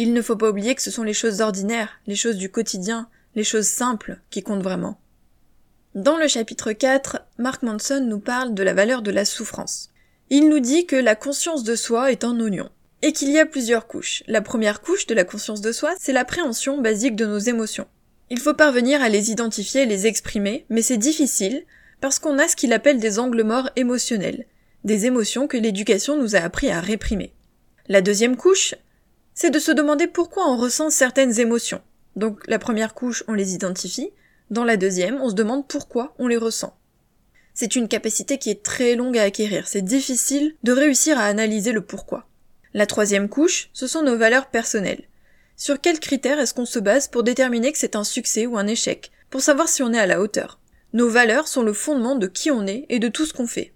Il 0.00 0.12
ne 0.12 0.22
faut 0.22 0.36
pas 0.36 0.50
oublier 0.50 0.76
que 0.76 0.82
ce 0.82 0.92
sont 0.92 1.02
les 1.02 1.12
choses 1.12 1.40
ordinaires, 1.40 1.98
les 2.06 2.14
choses 2.14 2.36
du 2.36 2.52
quotidien, 2.52 3.08
les 3.34 3.42
choses 3.42 3.66
simples 3.66 4.20
qui 4.30 4.44
comptent 4.44 4.62
vraiment. 4.62 5.00
Dans 5.96 6.16
le 6.16 6.28
chapitre 6.28 6.70
4, 6.70 7.18
Mark 7.38 7.64
Manson 7.64 8.06
nous 8.06 8.20
parle 8.20 8.54
de 8.54 8.62
la 8.62 8.74
valeur 8.74 9.02
de 9.02 9.10
la 9.10 9.24
souffrance. 9.24 9.90
Il 10.30 10.48
nous 10.48 10.60
dit 10.60 10.86
que 10.86 10.94
la 10.94 11.16
conscience 11.16 11.64
de 11.64 11.74
soi 11.74 12.12
est 12.12 12.22
un 12.22 12.38
oignon, 12.38 12.70
et 13.02 13.12
qu'il 13.12 13.28
y 13.32 13.40
a 13.40 13.44
plusieurs 13.44 13.88
couches. 13.88 14.22
La 14.28 14.40
première 14.40 14.82
couche 14.82 15.08
de 15.08 15.16
la 15.16 15.24
conscience 15.24 15.62
de 15.62 15.72
soi, 15.72 15.92
c'est 15.98 16.12
l'appréhension 16.12 16.80
basique 16.80 17.16
de 17.16 17.26
nos 17.26 17.40
émotions. 17.40 17.88
Il 18.30 18.38
faut 18.38 18.54
parvenir 18.54 19.02
à 19.02 19.08
les 19.08 19.32
identifier 19.32 19.82
et 19.82 19.86
les 19.86 20.06
exprimer, 20.06 20.64
mais 20.70 20.82
c'est 20.82 20.96
difficile, 20.96 21.64
parce 22.00 22.20
qu'on 22.20 22.38
a 22.38 22.46
ce 22.46 22.54
qu'il 22.54 22.72
appelle 22.72 23.00
des 23.00 23.18
angles 23.18 23.42
morts 23.42 23.70
émotionnels, 23.74 24.46
des 24.84 25.06
émotions 25.06 25.48
que 25.48 25.56
l'éducation 25.56 26.16
nous 26.16 26.36
a 26.36 26.38
appris 26.38 26.70
à 26.70 26.80
réprimer. 26.80 27.32
La 27.88 28.00
deuxième 28.00 28.36
couche, 28.36 28.76
c'est 29.40 29.50
de 29.52 29.60
se 29.60 29.70
demander 29.70 30.08
pourquoi 30.08 30.50
on 30.50 30.56
ressent 30.56 30.90
certaines 30.90 31.38
émotions. 31.38 31.80
Donc 32.16 32.40
la 32.48 32.58
première 32.58 32.92
couche, 32.92 33.22
on 33.28 33.34
les 33.34 33.54
identifie, 33.54 34.10
dans 34.50 34.64
la 34.64 34.76
deuxième, 34.76 35.20
on 35.20 35.28
se 35.28 35.36
demande 35.36 35.68
pourquoi 35.68 36.12
on 36.18 36.26
les 36.26 36.36
ressent. 36.36 36.76
C'est 37.54 37.76
une 37.76 37.86
capacité 37.86 38.38
qui 38.38 38.50
est 38.50 38.64
très 38.64 38.96
longue 38.96 39.16
à 39.16 39.22
acquérir, 39.22 39.68
c'est 39.68 39.82
difficile 39.82 40.56
de 40.64 40.72
réussir 40.72 41.20
à 41.20 41.26
analyser 41.26 41.70
le 41.70 41.82
pourquoi. 41.82 42.26
La 42.74 42.84
troisième 42.84 43.28
couche, 43.28 43.70
ce 43.72 43.86
sont 43.86 44.02
nos 44.02 44.18
valeurs 44.18 44.48
personnelles. 44.48 45.04
Sur 45.54 45.80
quels 45.80 46.00
critères 46.00 46.40
est-ce 46.40 46.52
qu'on 46.52 46.66
se 46.66 46.80
base 46.80 47.06
pour 47.06 47.22
déterminer 47.22 47.70
que 47.70 47.78
c'est 47.78 47.94
un 47.94 48.02
succès 48.02 48.44
ou 48.44 48.58
un 48.58 48.66
échec, 48.66 49.12
pour 49.30 49.40
savoir 49.40 49.68
si 49.68 49.84
on 49.84 49.92
est 49.92 50.00
à 50.00 50.06
la 50.08 50.20
hauteur 50.20 50.58
Nos 50.94 51.08
valeurs 51.08 51.46
sont 51.46 51.62
le 51.62 51.74
fondement 51.74 52.16
de 52.16 52.26
qui 52.26 52.50
on 52.50 52.66
est 52.66 52.86
et 52.88 52.98
de 52.98 53.06
tout 53.06 53.24
ce 53.24 53.34
qu'on 53.34 53.46
fait. 53.46 53.72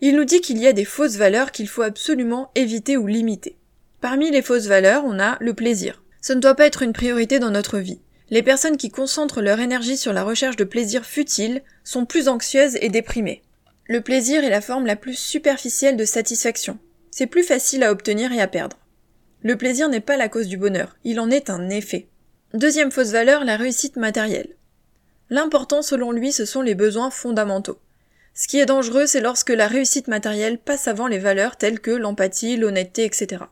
Il 0.00 0.14
nous 0.14 0.24
dit 0.24 0.40
qu'il 0.40 0.58
y 0.58 0.68
a 0.68 0.72
des 0.72 0.84
fausses 0.84 1.16
valeurs 1.16 1.50
qu'il 1.50 1.68
faut 1.68 1.82
absolument 1.82 2.52
éviter 2.54 2.96
ou 2.96 3.08
limiter. 3.08 3.56
Parmi 4.00 4.30
les 4.30 4.42
fausses 4.42 4.66
valeurs, 4.66 5.04
on 5.04 5.18
a 5.18 5.36
le 5.40 5.54
plaisir. 5.54 6.02
Ce 6.20 6.32
ne 6.32 6.40
doit 6.40 6.54
pas 6.54 6.66
être 6.66 6.82
une 6.82 6.92
priorité 6.92 7.38
dans 7.38 7.50
notre 7.50 7.78
vie. 7.78 8.00
Les 8.30 8.42
personnes 8.42 8.76
qui 8.76 8.90
concentrent 8.90 9.40
leur 9.40 9.60
énergie 9.60 9.96
sur 9.96 10.12
la 10.12 10.24
recherche 10.24 10.56
de 10.56 10.64
plaisir 10.64 11.04
futile 11.04 11.62
sont 11.84 12.04
plus 12.04 12.28
anxieuses 12.28 12.76
et 12.80 12.88
déprimées. 12.88 13.42
Le 13.86 14.00
plaisir 14.00 14.42
est 14.42 14.50
la 14.50 14.60
forme 14.60 14.86
la 14.86 14.96
plus 14.96 15.16
superficielle 15.16 15.96
de 15.96 16.04
satisfaction. 16.04 16.78
C'est 17.12 17.28
plus 17.28 17.44
facile 17.44 17.84
à 17.84 17.92
obtenir 17.92 18.32
et 18.32 18.40
à 18.40 18.48
perdre. 18.48 18.76
Le 19.42 19.56
plaisir 19.56 19.88
n'est 19.88 20.00
pas 20.00 20.16
la 20.16 20.28
cause 20.28 20.48
du 20.48 20.56
bonheur, 20.56 20.96
il 21.04 21.20
en 21.20 21.30
est 21.30 21.50
un 21.50 21.68
effet. 21.68 22.08
Deuxième 22.52 22.90
fausse 22.90 23.12
valeur, 23.12 23.44
la 23.44 23.56
réussite 23.56 23.96
matérielle. 23.96 24.56
L'important 25.30 25.82
selon 25.82 26.10
lui, 26.10 26.32
ce 26.32 26.44
sont 26.44 26.62
les 26.62 26.74
besoins 26.74 27.10
fondamentaux. 27.10 27.78
Ce 28.34 28.48
qui 28.48 28.58
est 28.58 28.66
dangereux, 28.66 29.06
c'est 29.06 29.20
lorsque 29.20 29.50
la 29.50 29.68
réussite 29.68 30.08
matérielle 30.08 30.58
passe 30.58 30.88
avant 30.88 31.06
les 31.06 31.18
valeurs 31.18 31.56
telles 31.56 31.80
que 31.80 31.92
l'empathie, 31.92 32.56
l'honnêteté, 32.56 33.04
etc. 33.04 33.44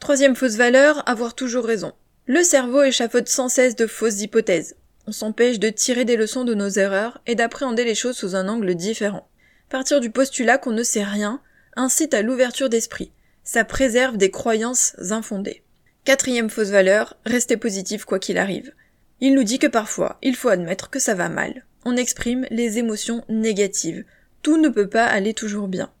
Troisième 0.00 0.34
fausse 0.34 0.56
valeur, 0.56 1.06
avoir 1.06 1.34
toujours 1.34 1.66
raison. 1.66 1.92
Le 2.26 2.42
cerveau 2.42 2.82
échafaude 2.82 3.28
sans 3.28 3.50
cesse 3.50 3.76
de 3.76 3.86
fausses 3.86 4.22
hypothèses. 4.22 4.76
On 5.06 5.12
s'empêche 5.12 5.58
de 5.58 5.68
tirer 5.68 6.06
des 6.06 6.16
leçons 6.16 6.44
de 6.44 6.54
nos 6.54 6.70
erreurs 6.70 7.20
et 7.26 7.34
d'appréhender 7.34 7.84
les 7.84 7.94
choses 7.94 8.16
sous 8.16 8.34
un 8.34 8.48
angle 8.48 8.74
différent. 8.74 9.28
Partir 9.68 10.00
du 10.00 10.10
postulat 10.10 10.56
qu'on 10.56 10.72
ne 10.72 10.82
sait 10.82 11.04
rien 11.04 11.42
incite 11.76 12.14
à 12.14 12.22
l'ouverture 12.22 12.70
d'esprit. 12.70 13.12
Ça 13.44 13.64
préserve 13.64 14.16
des 14.16 14.30
croyances 14.30 14.96
infondées. 15.10 15.62
Quatrième 16.04 16.48
fausse 16.48 16.70
valeur, 16.70 17.18
rester 17.26 17.58
positif 17.58 18.06
quoi 18.06 18.18
qu'il 18.18 18.38
arrive. 18.38 18.72
Il 19.20 19.34
nous 19.34 19.44
dit 19.44 19.58
que 19.58 19.66
parfois, 19.66 20.18
il 20.22 20.34
faut 20.34 20.48
admettre 20.48 20.88
que 20.88 20.98
ça 20.98 21.14
va 21.14 21.28
mal. 21.28 21.66
On 21.84 21.96
exprime 21.96 22.46
les 22.50 22.78
émotions 22.78 23.22
négatives. 23.28 24.04
Tout 24.40 24.56
ne 24.56 24.70
peut 24.70 24.88
pas 24.88 25.04
aller 25.04 25.34
toujours 25.34 25.68
bien. 25.68 25.92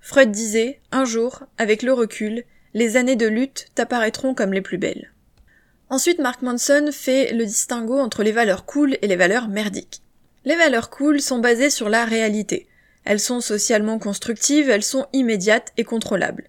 Freud 0.00 0.32
disait, 0.32 0.80
un 0.90 1.04
jour, 1.04 1.44
avec 1.56 1.82
le 1.82 1.92
recul, 1.92 2.44
les 2.74 2.96
années 2.96 3.16
de 3.16 3.26
lutte 3.26 3.66
t'apparaîtront 3.74 4.34
comme 4.34 4.52
les 4.52 4.62
plus 4.62 4.78
belles. 4.78 5.12
Ensuite, 5.90 6.20
Mark 6.20 6.40
Manson 6.42 6.88
fait 6.90 7.32
le 7.32 7.44
distinguo 7.44 7.98
entre 7.98 8.22
les 8.22 8.32
valeurs 8.32 8.64
cool 8.64 8.96
et 9.02 9.06
les 9.06 9.16
valeurs 9.16 9.48
merdiques. 9.48 10.00
Les 10.44 10.56
valeurs 10.56 10.88
cool 10.90 11.20
sont 11.20 11.38
basées 11.38 11.70
sur 11.70 11.88
la 11.88 12.04
réalité. 12.04 12.66
Elles 13.04 13.20
sont 13.20 13.40
socialement 13.40 13.98
constructives, 13.98 14.70
elles 14.70 14.82
sont 14.82 15.06
immédiates 15.12 15.72
et 15.76 15.84
contrôlables. 15.84 16.48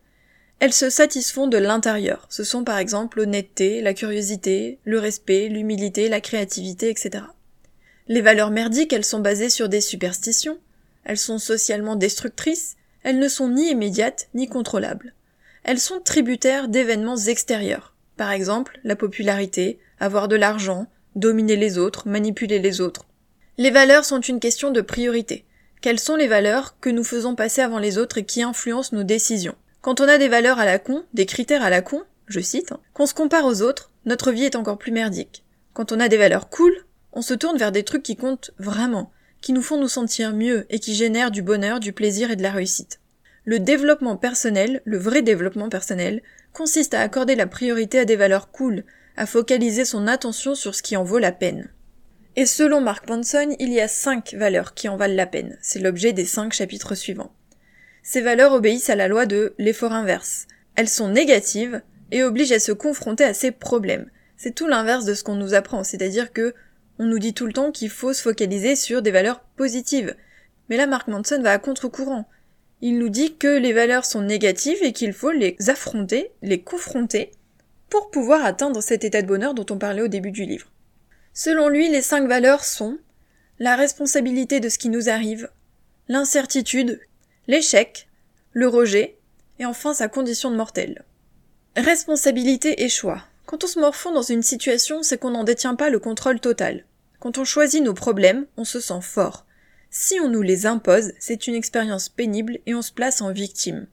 Elles 0.60 0.74
se 0.74 0.90
satisfont 0.90 1.48
de 1.48 1.58
l'intérieur. 1.58 2.26
Ce 2.30 2.46
sont 2.46 2.64
par 2.64 2.78
exemple 2.78 3.18
l'honnêteté, 3.18 3.82
la 3.82 3.94
curiosité, 3.94 4.80
le 4.86 4.98
respect, 4.98 5.50
l'humilité, 5.50 6.08
la 6.08 6.22
créativité, 6.22 6.90
etc. 6.90 7.26
Les 8.08 8.22
valeurs 8.22 8.52
merdiques, 8.52 8.94
elles 8.94 9.04
sont 9.04 9.20
basées 9.20 9.50
sur 9.50 9.68
des 9.68 9.82
superstitions, 9.82 10.58
elles 11.04 11.18
sont 11.18 11.38
socialement 11.38 11.98
destructrices, 11.98 12.78
elles 13.04 13.20
ne 13.20 13.28
sont 13.28 13.50
ni 13.50 13.72
immédiates 13.72 14.30
ni 14.34 14.48
contrôlables. 14.48 15.14
Elles 15.64 15.80
sont 15.80 16.02
tributaires 16.02 16.68
d'événements 16.68 17.18
extérieurs. 17.18 17.94
Par 18.18 18.32
exemple, 18.32 18.80
la 18.84 18.96
popularité, 18.96 19.80
avoir 20.00 20.28
de 20.28 20.36
l'argent, 20.36 20.88
dominer 21.16 21.56
les 21.56 21.78
autres, 21.78 22.08
manipuler 22.08 22.60
les 22.60 22.82
autres. 22.82 23.06
Les 23.58 23.72
valeurs 23.72 24.04
sont 24.04 24.20
une 24.20 24.40
question 24.40 24.72
de 24.72 24.82
priorité. 24.82 25.46
Quelles 25.82 26.00
sont 26.00 26.16
les 26.16 26.28
valeurs 26.28 26.80
que 26.80 26.90
nous 26.90 27.04
faisons 27.04 27.36
passer 27.36 27.62
avant 27.62 27.80
les 27.80 27.98
autres 27.98 28.18
et 28.18 28.26
qui 28.26 28.42
influencent 28.42 28.96
nos 28.96 29.04
décisions? 29.04 29.56
Quand 29.82 30.02
on 30.02 30.08
a 30.08 30.18
des 30.18 30.28
valeurs 30.28 30.60
à 30.60 30.66
la 30.66 30.80
con, 30.80 31.04
des 31.14 31.26
critères 31.26 31.64
à 31.64 31.70
la 31.70 31.82
con, 31.82 32.04
je 32.28 32.40
cite, 32.40 32.74
qu'on 32.94 33.06
se 33.06 33.14
compare 33.14 33.46
aux 33.46 33.62
autres, 33.62 33.92
notre 34.06 34.32
vie 34.32 34.46
est 34.46 34.56
encore 34.56 34.78
plus 34.78 34.92
merdique. 34.92 35.44
Quand 35.74 35.92
on 35.92 36.00
a 36.00 36.08
des 36.10 36.18
valeurs 36.18 36.50
cool, 36.50 36.74
on 37.14 37.22
se 37.22 37.34
tourne 37.34 37.58
vers 37.58 37.72
des 37.72 37.84
trucs 37.84 38.04
qui 38.04 38.16
comptent 38.16 38.52
vraiment, 38.58 39.12
qui 39.42 39.54
nous 39.54 39.62
font 39.62 39.80
nous 39.80 39.88
sentir 39.88 40.34
mieux 40.34 40.66
et 40.70 40.80
qui 40.80 40.96
génèrent 40.96 41.32
du 41.32 41.42
bonheur, 41.42 41.80
du 41.80 41.94
plaisir 41.94 42.32
et 42.32 42.36
de 42.36 42.44
la 42.44 42.52
réussite. 42.52 43.00
Le 43.46 43.60
développement 43.60 44.16
personnel, 44.16 44.82
le 44.86 44.98
vrai 44.98 45.22
développement 45.22 45.68
personnel, 45.68 46.22
consiste 46.54 46.94
à 46.94 47.02
accorder 47.02 47.36
la 47.36 47.48
priorité 47.48 48.00
à 48.00 48.06
des 48.06 48.16
valeurs 48.16 48.52
cool, 48.52 48.86
à 49.18 49.26
focaliser 49.26 49.84
son 49.84 50.08
attention 50.08 50.56
sur 50.56 50.74
ce 50.74 50.82
qui 50.82 50.96
en 50.96 51.04
vaut 51.04 51.20
la 51.20 51.34
peine. 51.34 51.70
Et 52.36 52.46
selon 52.46 52.80
Mark 52.80 53.08
Manson, 53.10 53.56
il 53.60 53.74
y 53.74 53.82
a 53.82 53.88
cinq 53.88 54.34
valeurs 54.34 54.74
qui 54.74 54.88
en 54.88 54.96
valent 54.96 55.16
la 55.16 55.28
peine. 55.28 55.58
C'est 55.62 55.80
l'objet 55.80 56.14
des 56.14 56.26
cinq 56.26 56.54
chapitres 56.54 56.96
suivants. 56.96 57.34
Ces 58.02 58.22
valeurs 58.22 58.54
obéissent 58.54 58.90
à 58.90 58.96
la 58.96 59.08
loi 59.08 59.26
de 59.26 59.54
l'effort 59.58 59.92
inverse. 59.92 60.48
Elles 60.76 60.90
sont 60.90 61.10
négatives 61.10 61.82
et 62.12 62.24
obligent 62.24 62.54
à 62.54 62.60
se 62.60 62.72
confronter 62.72 63.24
à 63.24 63.34
ces 63.34 63.52
problèmes. 63.52 64.10
C'est 64.38 64.56
tout 64.56 64.68
l'inverse 64.68 65.06
de 65.06 65.14
ce 65.14 65.24
qu'on 65.24 65.36
nous 65.36 65.54
apprend, 65.54 65.84
c'est-à-dire 65.84 66.34
que 66.34 66.54
on 66.98 67.06
nous 67.06 67.20
dit 67.20 67.34
tout 67.34 67.46
le 67.46 67.54
temps 67.54 67.72
qu'il 67.72 67.90
faut 67.90 68.14
se 68.14 68.22
focaliser 68.22 68.76
sur 68.76 69.02
des 69.02 69.12
valeurs 69.12 69.42
positives. 69.56 70.16
Mais 70.70 70.78
là, 70.78 70.88
Mark 70.88 71.08
Manson 71.08 71.42
va 71.42 71.52
à 71.52 71.60
contre-courant. 71.60 72.28
Il 72.86 73.00
nous 73.00 73.08
dit 73.08 73.38
que 73.38 73.48
les 73.48 73.72
valeurs 73.72 74.04
sont 74.04 74.22
négatives 74.22 74.84
et 74.84 74.92
qu'il 74.92 75.14
faut 75.14 75.32
les 75.32 75.56
affronter, 75.70 76.34
les 76.42 76.62
confronter, 76.62 77.32
pour 77.90 78.12
pouvoir 78.12 78.44
atteindre 78.44 78.82
cet 78.82 79.06
état 79.06 79.22
de 79.22 79.28
bonheur 79.28 79.54
dont 79.54 79.66
on 79.70 79.78
parlait 79.78 80.02
au 80.02 80.10
début 80.10 80.32
du 80.32 80.44
livre. 80.44 80.68
Selon 81.34 81.70
lui, 81.70 81.88
les 81.88 82.02
cinq 82.02 82.28
valeurs 82.28 82.66
sont 82.66 82.98
la 83.58 83.78
responsabilité 83.78 84.60
de 84.60 84.68
ce 84.68 84.78
qui 84.78 84.90
nous 84.90 85.08
arrive, 85.08 85.50
l'incertitude, 86.10 87.00
l'échec, 87.48 88.10
le 88.52 88.68
rejet, 88.68 89.16
et 89.60 89.66
enfin 89.66 89.94
sa 89.94 90.10
condition 90.10 90.52
de 90.52 90.58
mortel. 90.58 91.06
Responsabilité 91.78 92.84
et 92.84 92.90
choix. 92.90 93.24
Quand 93.46 93.64
on 93.64 93.68
se 93.68 93.80
morfond 93.80 94.12
dans 94.12 94.24
une 94.24 94.44
situation, 94.44 95.04
c'est 95.04 95.18
qu'on 95.18 95.32
n'en 95.32 95.46
détient 95.46 95.76
pas 95.76 95.90
le 95.90 96.00
contrôle 96.00 96.42
total. 96.42 96.84
Quand 97.22 97.38
on 97.38 97.46
choisit 97.46 97.82
nos 97.82 97.94
problèmes, 97.94 98.46
on 98.58 98.66
se 98.66 98.82
sent 98.82 99.00
fort. 99.02 99.46
Si 99.96 100.20
on 100.20 100.28
nous 100.28 100.42
les 100.42 100.66
impose, 100.66 101.12
c'est 101.20 101.46
une 101.46 101.54
expérience 101.54 102.10
pénible 102.10 102.58
et 102.66 102.74
on 102.74 102.82
se 102.82 102.92
place 102.92 103.22
en 103.22 103.32
victime. 103.32 103.86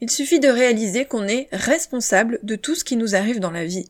Il 0.00 0.08
suffit 0.08 0.38
de 0.38 0.46
réaliser 0.46 1.04
qu'on 1.04 1.26
est 1.26 1.48
responsable 1.50 2.38
de 2.44 2.54
tout 2.54 2.76
ce 2.76 2.84
qui 2.84 2.94
nous 2.94 3.16
arrive 3.16 3.40
dans 3.40 3.50
la 3.50 3.64
vie. 3.64 3.88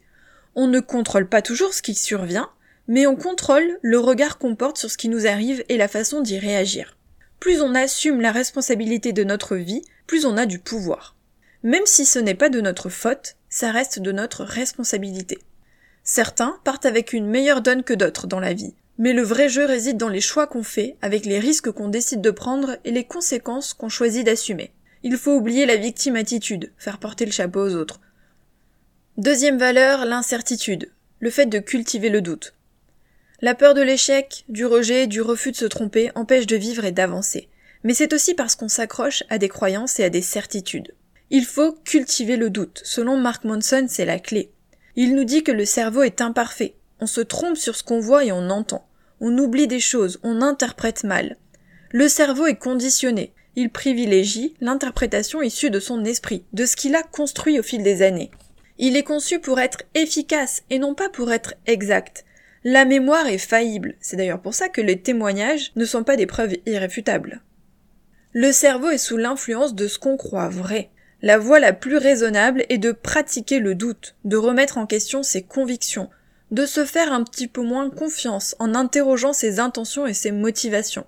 On 0.54 0.66
ne 0.66 0.80
contrôle 0.80 1.28
pas 1.28 1.42
toujours 1.42 1.74
ce 1.74 1.82
qui 1.82 1.94
survient, 1.94 2.48
mais 2.88 3.06
on 3.06 3.16
contrôle 3.16 3.78
le 3.82 3.98
regard 3.98 4.38
qu'on 4.38 4.56
porte 4.56 4.78
sur 4.78 4.90
ce 4.90 4.96
qui 4.96 5.10
nous 5.10 5.26
arrive 5.26 5.62
et 5.68 5.76
la 5.76 5.88
façon 5.88 6.22
d'y 6.22 6.38
réagir. 6.38 6.96
Plus 7.38 7.60
on 7.60 7.74
assume 7.74 8.22
la 8.22 8.32
responsabilité 8.32 9.12
de 9.12 9.22
notre 9.22 9.56
vie, 9.56 9.82
plus 10.06 10.24
on 10.24 10.38
a 10.38 10.46
du 10.46 10.58
pouvoir. 10.58 11.16
Même 11.62 11.84
si 11.84 12.06
ce 12.06 12.18
n'est 12.18 12.34
pas 12.34 12.48
de 12.48 12.62
notre 12.62 12.88
faute, 12.88 13.36
ça 13.50 13.72
reste 13.72 13.98
de 13.98 14.10
notre 14.10 14.42
responsabilité. 14.42 15.38
Certains 16.02 16.58
partent 16.64 16.86
avec 16.86 17.12
une 17.12 17.26
meilleure 17.26 17.60
donne 17.60 17.82
que 17.82 17.92
d'autres 17.92 18.26
dans 18.26 18.40
la 18.40 18.54
vie, 18.54 18.72
mais 18.98 19.12
le 19.12 19.22
vrai 19.22 19.48
jeu 19.48 19.64
réside 19.64 19.96
dans 19.96 20.08
les 20.08 20.20
choix 20.20 20.46
qu'on 20.46 20.62
fait, 20.62 20.96
avec 21.02 21.26
les 21.26 21.38
risques 21.38 21.70
qu'on 21.70 21.88
décide 21.88 22.20
de 22.20 22.30
prendre 22.30 22.78
et 22.84 22.90
les 22.90 23.04
conséquences 23.04 23.74
qu'on 23.74 23.88
choisit 23.88 24.24
d'assumer. 24.24 24.72
Il 25.02 25.16
faut 25.16 25.34
oublier 25.34 25.66
la 25.66 25.76
victime 25.76 26.16
attitude, 26.16 26.72
faire 26.78 26.98
porter 26.98 27.26
le 27.26 27.32
chapeau 27.32 27.60
aux 27.60 27.74
autres. 27.74 28.00
Deuxième 29.18 29.58
valeur, 29.58 30.04
l'incertitude, 30.04 30.90
le 31.20 31.30
fait 31.30 31.46
de 31.46 31.58
cultiver 31.58 32.08
le 32.08 32.22
doute. 32.22 32.54
La 33.42 33.54
peur 33.54 33.74
de 33.74 33.82
l'échec, 33.82 34.44
du 34.48 34.64
rejet, 34.64 35.06
du 35.06 35.20
refus 35.20 35.52
de 35.52 35.56
se 35.56 35.66
tromper 35.66 36.10
empêche 36.14 36.46
de 36.46 36.56
vivre 36.56 36.84
et 36.84 36.92
d'avancer. 36.92 37.48
Mais 37.84 37.92
c'est 37.92 38.14
aussi 38.14 38.34
parce 38.34 38.56
qu'on 38.56 38.68
s'accroche 38.68 39.24
à 39.28 39.38
des 39.38 39.48
croyances 39.48 40.00
et 40.00 40.04
à 40.04 40.10
des 40.10 40.22
certitudes. 40.22 40.94
Il 41.30 41.44
faut 41.44 41.72
cultiver 41.84 42.36
le 42.36 42.50
doute. 42.50 42.80
Selon 42.84 43.16
Mark 43.16 43.44
Monson, 43.44 43.86
c'est 43.88 44.06
la 44.06 44.18
clé. 44.18 44.50
Il 44.96 45.14
nous 45.14 45.24
dit 45.24 45.42
que 45.42 45.52
le 45.52 45.64
cerveau 45.64 46.02
est 46.02 46.20
imparfait. 46.20 46.76
On 47.00 47.06
se 47.06 47.20
trompe 47.20 47.56
sur 47.56 47.76
ce 47.76 47.82
qu'on 47.82 48.00
voit 48.00 48.24
et 48.24 48.32
on 48.32 48.50
entend. 48.50 48.88
On 49.20 49.36
oublie 49.38 49.66
des 49.66 49.80
choses, 49.80 50.18
on 50.22 50.42
interprète 50.42 51.04
mal. 51.04 51.36
Le 51.90 52.08
cerveau 52.08 52.46
est 52.46 52.56
conditionné. 52.56 53.32
Il 53.54 53.70
privilégie 53.70 54.54
l'interprétation 54.60 55.40
issue 55.40 55.70
de 55.70 55.80
son 55.80 56.04
esprit, 56.04 56.44
de 56.52 56.66
ce 56.66 56.76
qu'il 56.76 56.94
a 56.94 57.02
construit 57.02 57.58
au 57.58 57.62
fil 57.62 57.82
des 57.82 58.02
années. 58.02 58.30
Il 58.78 58.96
est 58.96 59.02
conçu 59.02 59.38
pour 59.38 59.58
être 59.58 59.82
efficace 59.94 60.62
et 60.68 60.78
non 60.78 60.94
pas 60.94 61.08
pour 61.08 61.32
être 61.32 61.54
exact. 61.66 62.24
La 62.64 62.84
mémoire 62.84 63.26
est 63.26 63.38
faillible, 63.38 63.94
c'est 64.00 64.16
d'ailleurs 64.16 64.42
pour 64.42 64.52
ça 64.52 64.68
que 64.68 64.80
les 64.80 65.00
témoignages 65.00 65.72
ne 65.76 65.84
sont 65.84 66.04
pas 66.04 66.16
des 66.16 66.26
preuves 66.26 66.56
irréfutables. 66.66 67.42
Le 68.32 68.52
cerveau 68.52 68.90
est 68.90 68.98
sous 68.98 69.16
l'influence 69.16 69.74
de 69.74 69.88
ce 69.88 69.98
qu'on 69.98 70.18
croit 70.18 70.48
vrai. 70.48 70.90
La 71.22 71.38
voie 71.38 71.60
la 71.60 71.72
plus 71.72 71.96
raisonnable 71.96 72.66
est 72.68 72.76
de 72.76 72.92
pratiquer 72.92 73.60
le 73.60 73.74
doute, 73.74 74.16
de 74.24 74.36
remettre 74.36 74.76
en 74.76 74.86
question 74.86 75.22
ses 75.22 75.42
convictions, 75.42 76.10
de 76.50 76.66
se 76.66 76.84
faire 76.84 77.12
un 77.12 77.24
petit 77.24 77.48
peu 77.48 77.62
moins 77.62 77.90
confiance 77.90 78.54
en 78.58 78.74
interrogeant 78.74 79.32
ses 79.32 79.58
intentions 79.58 80.06
et 80.06 80.14
ses 80.14 80.30
motivations. 80.30 81.06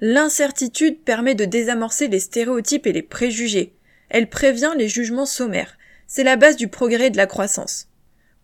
L'incertitude 0.00 1.02
permet 1.02 1.34
de 1.34 1.44
désamorcer 1.44 2.08
les 2.08 2.20
stéréotypes 2.20 2.86
et 2.86 2.92
les 2.92 3.02
préjugés. 3.02 3.74
Elle 4.08 4.30
prévient 4.30 4.72
les 4.76 4.88
jugements 4.88 5.26
sommaires. 5.26 5.76
C'est 6.06 6.24
la 6.24 6.36
base 6.36 6.56
du 6.56 6.68
progrès 6.68 7.08
et 7.08 7.10
de 7.10 7.16
la 7.16 7.26
croissance. 7.26 7.88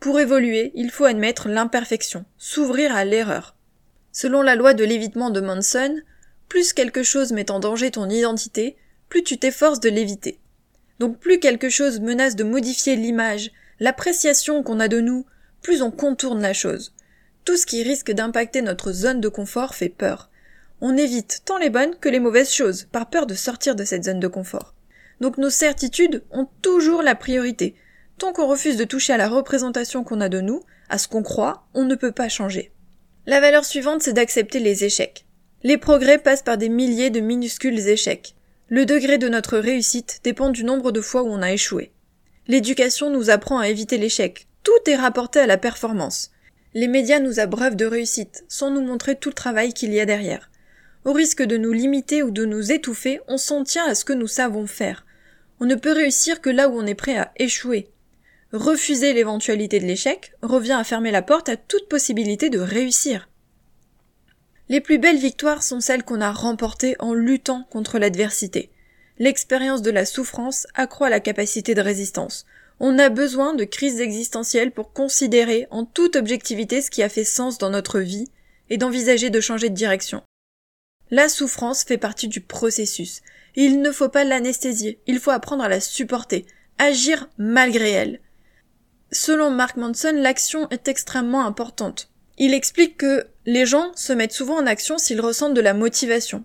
Pour 0.00 0.20
évoluer, 0.20 0.72
il 0.74 0.90
faut 0.90 1.04
admettre 1.04 1.48
l'imperfection, 1.48 2.24
s'ouvrir 2.36 2.94
à 2.94 3.04
l'erreur. 3.04 3.56
Selon 4.12 4.42
la 4.42 4.54
loi 4.54 4.74
de 4.74 4.84
l'évitement 4.84 5.30
de 5.30 5.40
Manson, 5.40 5.96
plus 6.48 6.72
quelque 6.72 7.02
chose 7.02 7.32
met 7.32 7.50
en 7.50 7.60
danger 7.60 7.90
ton 7.90 8.10
identité, 8.10 8.76
plus 9.08 9.22
tu 9.22 9.38
t'efforces 9.38 9.80
de 9.80 9.88
l'éviter. 9.88 10.40
Donc 10.98 11.18
plus 11.18 11.38
quelque 11.38 11.68
chose 11.68 12.00
menace 12.00 12.36
de 12.36 12.44
modifier 12.44 12.96
l'image, 12.96 13.50
l'appréciation 13.80 14.62
qu'on 14.62 14.80
a 14.80 14.88
de 14.88 15.00
nous, 15.00 15.24
plus 15.64 15.83
on 15.83 15.90
contourne 15.90 16.40
la 16.40 16.52
chose. 16.52 16.94
Tout 17.44 17.56
ce 17.56 17.66
qui 17.66 17.83
risque 17.83 18.12
d'impacter 18.12 18.62
notre 18.62 18.92
zone 18.92 19.21
de 19.21 19.28
confort 19.28 19.75
fait 19.75 19.88
peur. 19.88 20.30
On 20.80 20.97
évite 20.97 21.42
tant 21.44 21.59
les 21.59 21.71
bonnes 21.71 21.97
que 21.97 22.09
les 22.09 22.21
mauvaises 22.21 22.52
choses, 22.52 22.87
par 22.92 23.11
peur 23.11 23.26
de 23.26 23.35
sortir 23.35 23.75
de 23.75 23.83
cette 23.83 24.04
zone 24.04 24.21
de 24.21 24.28
confort. 24.28 24.75
Donc 25.21 25.38
nos 25.38 25.50
certitudes 25.50 26.23
ont 26.30 26.49
toujours 26.62 27.02
la 27.02 27.16
priorité, 27.16 27.75
Tant 28.18 28.33
qu'on 28.33 28.47
refuse 28.47 28.76
de 28.76 28.85
toucher 28.85 29.12
à 29.12 29.16
la 29.16 29.28
représentation 29.28 30.04
qu'on 30.04 30.21
a 30.21 30.28
de 30.28 30.40
nous, 30.40 30.62
à 30.88 30.99
ce 30.99 31.09
qu'on 31.09 31.23
croit, 31.23 31.66
on 31.75 31.85
ne 31.85 31.94
peut 31.94 32.12
pas 32.12 32.28
changer. 32.28 32.71
La 33.26 33.40
valeur 33.40 33.64
suivante, 33.64 34.02
c'est 34.02 34.12
d'accepter 34.12 34.61
les 34.61 34.85
échecs. 34.85 35.26
Les 35.62 35.78
progrès 35.78 36.18
passent 36.18 36.42
par 36.42 36.59
des 36.59 36.68
milliers 36.68 37.11
de 37.11 37.21
minuscules 37.21 37.88
échecs. 37.88 38.35
Le 38.68 38.87
degré 38.87 39.18
de 39.18 39.28
notre 39.28 39.59
réussite 39.59 40.21
dépend 40.23 40.50
du 40.50 40.62
nombre 40.62 40.92
de 40.92 41.00
fois 41.00 41.23
où 41.23 41.28
on 41.28 41.42
a 41.42 41.52
échoué. 41.52 41.90
L'éducation 42.47 43.11
nous 43.11 43.30
apprend 43.30 43.59
à 43.59 43.68
éviter 43.68 43.99
l'échec. 43.99 44.47
Tout 44.64 44.90
est 44.90 44.97
rapporté 44.97 45.38
à 45.38 45.47
la 45.47 45.59
performance. 45.59 46.33
Les 46.73 46.88
médias 46.88 47.21
nous 47.21 47.38
abreuvent 47.38 47.76
de 47.76 47.85
réussite, 47.85 48.44
sans 48.49 48.71
nous 48.71 48.80
montrer 48.80 49.14
tout 49.14 49.28
le 49.28 49.35
travail 49.35 49.73
qu'il 49.73 49.92
y 49.92 50.00
a 50.00 50.06
derrière. 50.06 50.50
Au 51.04 51.12
risque 51.12 51.42
de 51.42 51.56
nous 51.56 51.73
limiter 51.73 52.23
ou 52.23 52.30
de 52.30 52.44
nous 52.44 52.73
étouffer, 52.73 53.21
on 53.28 53.37
s'en 53.37 53.62
tient 53.62 53.87
à 53.87 53.94
ce 53.94 54.04
que 54.04 54.14
nous 54.14 54.26
savons 54.26 54.66
faire. 54.66 55.04
On 55.61 55.66
ne 55.66 55.75
peut 55.75 55.92
réussir 55.92 56.40
que 56.40 56.50
là 56.50 56.68
où 56.68 56.78
on 56.78 56.87
est 56.87 56.94
prêt 56.94 57.16
à 57.16 57.30
échouer. 57.37 57.88
Refuser 58.52 59.12
l'éventualité 59.12 59.80
de 59.80 59.85
l'échec 59.85 60.33
revient 60.42 60.73
à 60.73 60.85
fermer 60.85 61.11
la 61.11 61.23
porte 61.23 61.49
à 61.49 61.56
toute 61.56 61.88
possibilité 61.88 62.50
de 62.50 62.59
réussir. 62.59 63.28
Les 64.71 64.80
plus 64.80 64.99
belles 64.99 65.18
victoires 65.18 65.62
sont 65.62 65.80
celles 65.80 66.04
qu'on 66.04 66.23
a 66.23 66.33
remportées 66.33 66.97
en 67.00 67.12
luttant 67.12 67.64
contre 67.71 67.99
l'adversité. 67.99 68.71
L'expérience 69.18 69.83
de 69.83 69.90
la 69.90 70.06
souffrance 70.06 70.66
accroît 70.75 71.11
la 71.11 71.21
capacité 71.21 71.75
de 71.75 71.83
résistance. 71.83 72.47
On 72.81 72.99
a 72.99 73.09
besoin 73.09 73.54
de 73.54 73.64
crises 73.64 74.00
existentielles 74.00 74.73
pour 74.73 74.93
considérer 74.93 75.66
en 75.71 75.85
toute 75.85 76.16
objectivité 76.16 76.83
ce 76.83 76.90
qui 76.90 77.02
a 77.02 77.09
fait 77.09 77.25
sens 77.25 77.59
dans 77.59 77.71
notre 77.71 78.00
vie 78.00 78.28
et 78.71 78.78
d'envisager 78.78 79.31
de 79.31 79.40
changer 79.40 79.71
de 79.71 79.75
direction. 79.75 80.23
La 81.11 81.28
souffrance 81.28 81.85
fait 81.85 81.99
partie 81.99 82.28
du 82.28 82.40
processus. 82.40 83.21
Il 83.54 83.81
ne 83.81 83.93
faut 83.93 84.09
pas 84.09 84.25
l'anesthésier, 84.25 85.00
il 85.07 85.21
faut 85.21 85.31
apprendre 85.31 85.62
à 85.62 85.69
la 85.69 85.81
supporter, 85.81 86.47
agir 86.78 87.28
malgré 87.38 87.90
elle. 87.90 88.21
selon 89.12 89.50
Mark 89.50 89.76
Manson, 89.76 90.14
l'action 90.16 90.69
est 90.71 90.88
extrêmement 90.88 91.47
importante. 91.47 92.11
Il 92.37 92.52
explique 92.52 92.97
que 92.97 93.28
les 93.47 93.64
gens 93.64 93.93
se 93.95 94.12
mettent 94.12 94.33
souvent 94.33 94.57
en 94.57 94.66
action 94.66 94.99
s'ils 94.99 95.21
ressentent 95.21 95.54
de 95.54 95.61
la 95.61 95.75
motivation. 95.75 96.43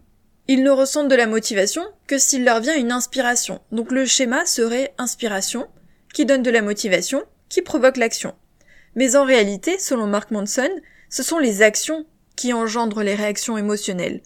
Ils 0.47 0.61
ne 0.61 0.69
ressentent 0.69 1.07
de 1.07 1.15
la 1.15 1.25
motivation 1.25 1.83
que 2.05 2.19
s'il 2.19 2.43
leur 2.43 2.59
vient 2.59 2.75
une 2.75 2.91
inspiration. 2.91 3.61
Donc 3.71 3.91
le 3.91 4.05
schéma 4.05 4.45
serait 4.45 4.93
inspiration, 4.99 5.67
qui 6.13 6.25
donne 6.25 6.43
de 6.43 6.51
la 6.51 6.61
motivation, 6.61 7.23
qui 7.49 7.61
provoque 7.61 7.97
l'action. 7.97 8.35
Mais 8.95 9.15
en 9.15 9.23
réalité, 9.23 9.77
selon 9.79 10.07
Mark 10.07 10.31
Manson, 10.31 10.69
ce 11.09 11.23
sont 11.23 11.39
les 11.39 11.61
actions 11.61 12.05
qui 12.35 12.53
engendrent 12.53 13.03
les 13.03 13.15
réactions 13.15 13.57
émotionnelles. 13.57 14.21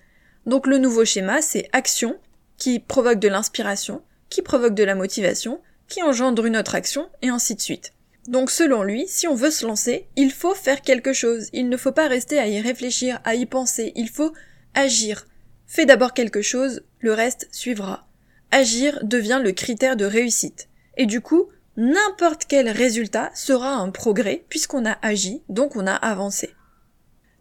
Donc 0.46 0.68
le 0.68 0.78
nouveau 0.78 1.06
schéma, 1.06 1.42
c'est 1.42 1.70
action, 1.72 2.18
qui 2.58 2.80
provoque 2.80 3.20
de 3.20 3.28
l'inspiration, 3.28 4.02
qui 4.30 4.42
provoque 4.42 4.76
de 4.76 4.84
la 4.84 4.96
motivation, 4.96 5.62
qui 5.88 6.02
engendre 6.04 6.46
une 6.46 6.58
autre 6.58 6.76
action, 6.76 7.10
et 7.22 7.30
ainsi 7.30 7.56
de 7.56 7.62
suite. 7.62 7.94
Donc 8.28 8.52
selon 8.52 8.84
lui, 8.84 9.06
si 9.08 9.28
on 9.28 9.36
veut 9.36 9.52
se 9.52 9.66
lancer, 9.66 10.08
il 10.16 10.32
faut 10.32 10.56
faire 10.56 10.82
quelque 10.82 11.14
chose, 11.14 11.50
il 11.52 11.68
ne 11.70 11.78
faut 11.78 11.92
pas 11.92 12.08
rester 12.08 12.40
à 12.40 12.48
y 12.48 12.62
réfléchir, 12.62 13.20
à 13.26 13.36
y 13.36 13.46
penser, 13.46 13.92
il 13.96 14.10
faut 14.10 14.34
agir. 14.74 15.26
Fais 15.68 15.86
d'abord 15.86 16.14
quelque 16.14 16.42
chose, 16.42 16.84
le 17.00 17.14
reste 17.14 17.48
suivra. 17.52 18.08
Agir 18.52 19.00
devient 19.04 19.42
le 19.44 19.52
critère 19.52 19.98
de 19.98 20.06
réussite. 20.06 20.70
Et 20.96 21.06
du 21.06 21.20
coup, 21.20 21.50
n'importe 21.78 22.46
quel 22.48 22.70
résultat 22.70 23.32
sera 23.34 23.74
un 23.74 23.90
progrès 23.90 24.46
puisqu'on 24.50 24.86
a 24.86 24.98
agi, 25.02 25.42
donc 25.50 25.76
on 25.76 25.88
a 25.88 25.94
avancé. 25.94 26.54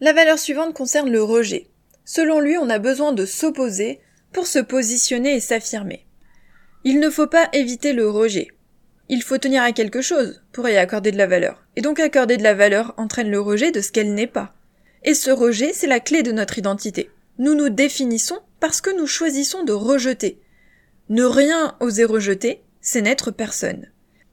La 0.00 0.12
valeur 0.12 0.38
suivante 0.38 0.74
concerne 0.74 1.10
le 1.10 1.22
rejet. 1.22 1.68
Selon 2.04 2.40
lui, 2.40 2.56
on 2.58 2.68
a 2.68 2.78
besoin 2.78 3.12
de 3.12 3.24
s'opposer 3.24 4.00
pour 4.32 4.46
se 4.46 4.58
positionner 4.58 5.36
et 5.36 5.40
s'affirmer. 5.40 6.06
Il 6.84 6.98
ne 6.98 7.10
faut 7.10 7.28
pas 7.28 7.48
éviter 7.52 7.92
le 7.92 8.08
rejet. 8.08 8.48
Il 9.08 9.22
faut 9.22 9.38
tenir 9.38 9.62
à 9.62 9.72
quelque 9.72 10.02
chose 10.02 10.42
pour 10.52 10.68
y 10.68 10.76
accorder 10.76 11.12
de 11.12 11.18
la 11.18 11.26
valeur. 11.26 11.64
Et 11.76 11.80
donc 11.80 12.00
accorder 12.00 12.36
de 12.36 12.42
la 12.42 12.54
valeur 12.54 12.94
entraîne 12.96 13.30
le 13.30 13.40
rejet 13.40 13.70
de 13.70 13.80
ce 13.80 13.92
qu'elle 13.92 14.14
n'est 14.14 14.26
pas. 14.26 14.54
Et 15.04 15.14
ce 15.14 15.30
rejet, 15.30 15.72
c'est 15.72 15.86
la 15.86 16.00
clé 16.00 16.22
de 16.22 16.32
notre 16.32 16.58
identité. 16.58 17.10
Nous 17.38 17.54
nous 17.54 17.68
définissons 17.68 18.40
parce 18.58 18.80
que 18.80 18.90
nous 18.96 19.06
choisissons 19.06 19.62
de 19.62 19.72
rejeter. 19.72 20.40
Ne 21.08 21.24
rien 21.24 21.76
oser 21.80 22.04
rejeter, 22.04 22.62
c'est 22.80 23.02
n'être 23.02 23.30
personne. 23.30 23.91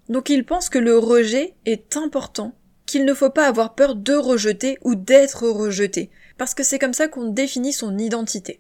Donc 0.10 0.30
il 0.30 0.44
pense 0.44 0.70
que 0.70 0.80
le 0.80 0.98
rejet 0.98 1.54
est 1.66 1.96
important, 1.96 2.54
qu'il 2.86 3.06
ne 3.06 3.14
faut 3.14 3.30
pas 3.30 3.48
avoir 3.48 3.76
peur 3.76 3.96
de 3.96 4.16
rejeter 4.16 4.80
ou 4.84 4.96
d'être 4.96 5.48
rejeté, 5.48 6.10
parce 6.38 6.56
que 6.56 6.64
c'est 6.64 6.80
comme 6.80 6.94
ça 6.94 7.08
qu'on 7.08 7.30
définit 7.30 7.74
son 7.74 7.98
identité. 7.98 8.60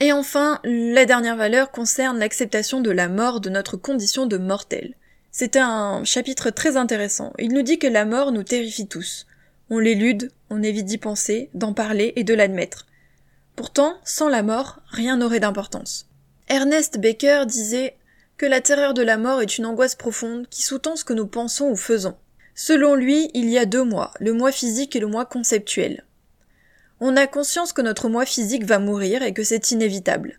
Et 0.00 0.12
enfin, 0.12 0.60
la 0.64 1.04
dernière 1.04 1.36
valeur 1.36 1.70
concerne 1.70 2.18
l'acceptation 2.18 2.80
de 2.80 2.90
la 2.90 3.08
mort 3.08 3.40
de 3.40 3.50
notre 3.50 3.76
condition 3.76 4.26
de 4.26 4.36
mortel. 4.36 4.94
C'est 5.30 5.56
un 5.56 6.04
chapitre 6.04 6.50
très 6.50 6.76
intéressant. 6.76 7.32
Il 7.38 7.52
nous 7.52 7.62
dit 7.62 7.78
que 7.78 7.86
la 7.86 8.04
mort 8.04 8.32
nous 8.32 8.44
terrifie 8.44 8.88
tous. 8.88 9.26
On 9.70 9.78
l'élude, 9.78 10.32
on 10.50 10.62
évite 10.62 10.86
d'y 10.86 10.98
penser, 10.98 11.50
d'en 11.54 11.74
parler 11.74 12.12
et 12.16 12.24
de 12.24 12.34
l'admettre. 12.34 12.86
Pourtant, 13.54 13.96
sans 14.04 14.28
la 14.28 14.42
mort, 14.42 14.80
rien 14.88 15.16
n'aurait 15.16 15.40
d'importance. 15.40 16.06
Ernest 16.48 16.98
Baker 16.98 17.44
disait 17.46 17.97
que 18.38 18.46
la 18.46 18.60
terreur 18.60 18.94
de 18.94 19.02
la 19.02 19.18
mort 19.18 19.42
est 19.42 19.58
une 19.58 19.66
angoisse 19.66 19.96
profonde 19.96 20.46
qui 20.48 20.62
sous-tend 20.62 20.94
ce 20.94 21.04
que 21.04 21.12
nous 21.12 21.26
pensons 21.26 21.68
ou 21.68 21.76
faisons. 21.76 22.16
Selon 22.54 22.94
lui, 22.94 23.30
il 23.34 23.50
y 23.50 23.58
a 23.58 23.66
deux 23.66 23.82
mois, 23.82 24.12
le 24.20 24.32
moi 24.32 24.52
physique 24.52 24.94
et 24.94 25.00
le 25.00 25.08
moi 25.08 25.26
conceptuel. 25.26 26.04
On 27.00 27.16
a 27.16 27.26
conscience 27.26 27.72
que 27.72 27.82
notre 27.82 28.08
moi 28.08 28.24
physique 28.24 28.64
va 28.64 28.78
mourir 28.78 29.22
et 29.22 29.32
que 29.32 29.42
c'est 29.42 29.72
inévitable. 29.72 30.38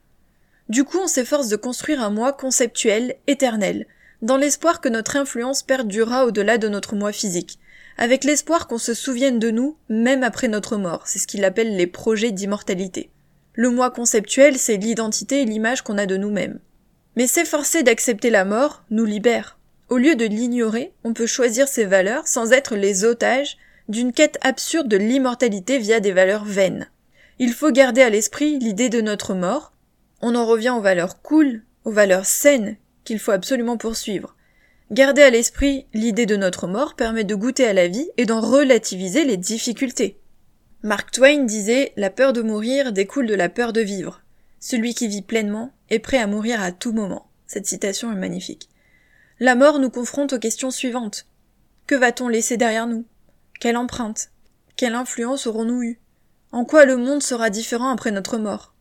Du 0.70 0.86
coup, 0.86 0.98
on 0.98 1.08
s'efforce 1.08 1.50
de 1.50 1.58
construire 1.58 2.02
un 2.02 2.10
moi 2.10 2.32
conceptuel, 2.32 3.16
éternel, 3.28 3.86
dans 4.22 4.38
l'espoir 4.38 4.80
que 4.80 4.90
notre 4.90 5.18
influence 5.18 5.64
perdurera 5.64 6.26
au-delà 6.26 6.58
de 6.58 6.70
notre 6.70 6.96
moi 6.96 7.12
physique, 7.12 7.60
avec 7.98 8.24
l'espoir 8.24 8.68
qu'on 8.68 8.78
se 8.78 8.94
souvienne 8.94 9.40
de 9.40 9.52
nous 9.52 9.76
même 9.90 10.24
après 10.24 10.48
notre 10.48 10.78
mort, 10.78 11.04
c'est 11.06 11.20
ce 11.20 11.28
qu'il 11.28 11.44
appelle 11.44 11.76
les 11.76 11.88
projets 11.88 12.32
d'immortalité. 12.32 13.10
Le 13.54 13.70
moi 13.70 13.92
conceptuel, 13.92 14.58
c'est 14.58 14.78
l'identité 14.78 15.42
et 15.42 15.46
l'image 15.46 15.82
qu'on 15.82 15.98
a 15.98 16.06
de 16.06 16.16
nous-mêmes. 16.16 16.60
Mais 17.20 17.28
s'efforcer 17.28 17.84
d'accepter 17.84 18.30
la 18.30 18.46
mort 18.46 18.86
nous 18.92 19.04
libère. 19.04 19.58
Au 19.90 19.98
lieu 19.98 20.16
de 20.16 20.24
l'ignorer, 20.24 20.94
on 21.04 21.12
peut 21.12 21.26
choisir 21.26 21.68
ses 21.68 21.84
valeurs 21.84 22.30
sans 22.30 22.54
être 22.54 22.78
les 22.78 23.04
otages 23.04 23.58
d'une 23.90 24.14
quête 24.14 24.38
absurde 24.40 24.88
de 24.88 24.96
l'immortalité 24.96 25.80
via 25.80 26.00
des 26.00 26.14
valeurs 26.14 26.46
vaines. 26.46 26.90
Il 27.38 27.52
faut 27.52 27.74
garder 27.74 28.04
à 28.04 28.10
l'esprit 28.10 28.58
l'idée 28.58 28.88
de 28.88 29.02
notre 29.02 29.34
mort. 29.34 29.74
On 30.22 30.34
en 30.34 30.46
revient 30.46 30.70
aux 30.70 30.80
valeurs 30.80 31.22
cool, 31.22 31.64
aux 31.84 31.92
valeurs 31.92 32.26
saines 32.26 32.78
qu'il 33.04 33.20
faut 33.20 33.32
absolument 33.32 33.76
poursuivre. 33.76 34.38
Garder 34.90 35.24
à 35.24 35.30
l'esprit 35.30 35.88
l'idée 35.94 36.26
de 36.26 36.38
notre 36.38 36.68
mort 36.68 36.96
permet 36.96 37.26
de 37.26 37.36
goûter 37.36 37.68
à 37.68 37.74
la 37.74 37.90
vie 37.90 38.10
et 38.16 38.26
d'en 38.26 38.40
relativiser 38.40 39.26
les 39.26 39.36
difficultés. 39.36 40.22
Mark 40.84 41.12
Twain 41.12 41.44
disait 41.44 41.92
La 41.98 42.12
peur 42.12 42.32
de 42.32 42.42
mourir 42.42 42.94
découle 42.94 43.28
de 43.28 43.36
la 43.36 43.50
peur 43.50 43.74
de 43.74 43.82
vivre. 43.82 44.22
Celui 44.62 44.94
qui 44.94 45.10
vit 45.10 45.22
pleinement 45.22 45.74
est 45.90 46.00
prêt 46.00 46.18
à 46.18 46.28
mourir 46.28 46.62
à 46.62 46.72
tout 46.72 46.92
moment. 46.92 47.30
Cette 47.48 47.66
citation 47.66 48.12
est 48.12 48.16
magnifique. 48.16 48.70
La 49.40 49.56
mort 49.56 49.80
nous 49.80 49.90
confronte 49.90 50.34
aux 50.34 50.40
questions 50.40 50.72
suivantes. 50.72 51.26
Que 51.88 51.96
va-t-on 51.96 52.28
laisser 52.28 52.58
derrière 52.58 52.88
nous? 52.88 53.06
Quelle 53.60 53.78
empreinte? 53.78 54.30
Quelle 54.76 54.96
influence 54.96 55.48
aurons-nous 55.48 55.82
eue? 55.82 56.00
En 56.52 56.66
quoi 56.66 56.86
le 56.86 56.98
monde 56.98 57.24
sera 57.24 57.50
différent 57.50 57.90
après 57.90 58.12
notre 58.12 58.38
mort? 58.38 58.74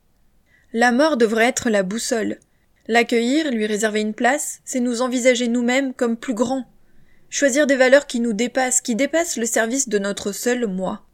La 0.73 0.93
mort 0.93 1.17
devrait 1.17 1.47
être 1.47 1.71
la 1.71 1.83
boussole. 1.83 2.39
L'accueillir, 2.87 3.51
lui 3.51 3.67
réserver 3.67 4.01
une 4.01 4.15
place, 4.15 4.61
c'est 4.65 4.81
nous 4.81 5.03
envisager 5.03 5.49
nous-mêmes 5.49 5.95
comme 5.95 6.17
plus 6.17 6.35
grands. 6.35 6.67
Choisir 7.31 7.67
des 7.67 7.77
valeurs 7.77 8.07
qui 8.07 8.21
nous 8.21 8.33
dépassent, 8.33 8.81
qui 8.81 8.95
dépassent 8.95 9.37
le 9.37 9.47
service 9.47 9.89
de 9.89 9.99
notre 9.99 10.33
seul 10.33 10.67
moi. 10.67 11.08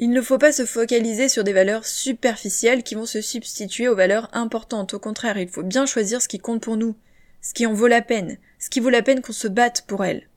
Il 0.00 0.10
ne 0.10 0.22
faut 0.22 0.38
pas 0.38 0.52
se 0.52 0.64
focaliser 0.64 1.28
sur 1.28 1.42
des 1.42 1.52
valeurs 1.52 1.84
superficielles 1.84 2.84
qui 2.84 2.94
vont 2.94 3.06
se 3.06 3.20
substituer 3.20 3.88
aux 3.88 3.96
valeurs 3.96 4.28
importantes. 4.32 4.94
Au 4.94 5.00
contraire, 5.00 5.38
il 5.38 5.48
faut 5.48 5.64
bien 5.64 5.86
choisir 5.86 6.22
ce 6.22 6.28
qui 6.28 6.38
compte 6.38 6.62
pour 6.62 6.76
nous, 6.76 6.94
ce 7.42 7.52
qui 7.52 7.66
en 7.66 7.72
vaut 7.72 7.88
la 7.88 8.00
peine, 8.00 8.38
ce 8.60 8.70
qui 8.70 8.78
vaut 8.78 8.90
la 8.90 9.02
peine 9.02 9.22
qu'on 9.22 9.32
se 9.32 9.48
batte 9.48 9.84
pour 9.88 10.04
elles. 10.04 10.28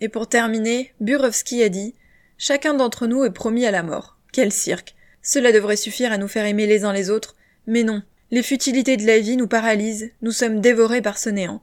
Et 0.00 0.08
pour 0.08 0.28
terminer, 0.28 0.92
Burowski 1.00 1.62
a 1.62 1.68
dit 1.68 1.94
Chacun 2.36 2.74
d'entre 2.74 3.06
nous 3.06 3.24
est 3.24 3.30
promis 3.30 3.64
à 3.64 3.70
la 3.70 3.84
mort. 3.84 4.18
Quel 4.32 4.52
cirque. 4.52 4.96
Cela 5.22 5.52
devrait 5.52 5.76
suffire 5.76 6.12
à 6.12 6.18
nous 6.18 6.28
faire 6.28 6.44
aimer 6.44 6.66
les 6.66 6.84
uns 6.84 6.92
les 6.92 7.10
autres, 7.10 7.36
mais 7.66 7.84
non. 7.84 8.02
Les 8.30 8.42
futilités 8.42 8.96
de 8.96 9.06
la 9.06 9.20
vie 9.20 9.36
nous 9.36 9.48
paralysent, 9.48 10.10
nous 10.20 10.32
sommes 10.32 10.60
dévorés 10.60 11.02
par 11.02 11.18
ce 11.18 11.30
néant. 11.30 11.62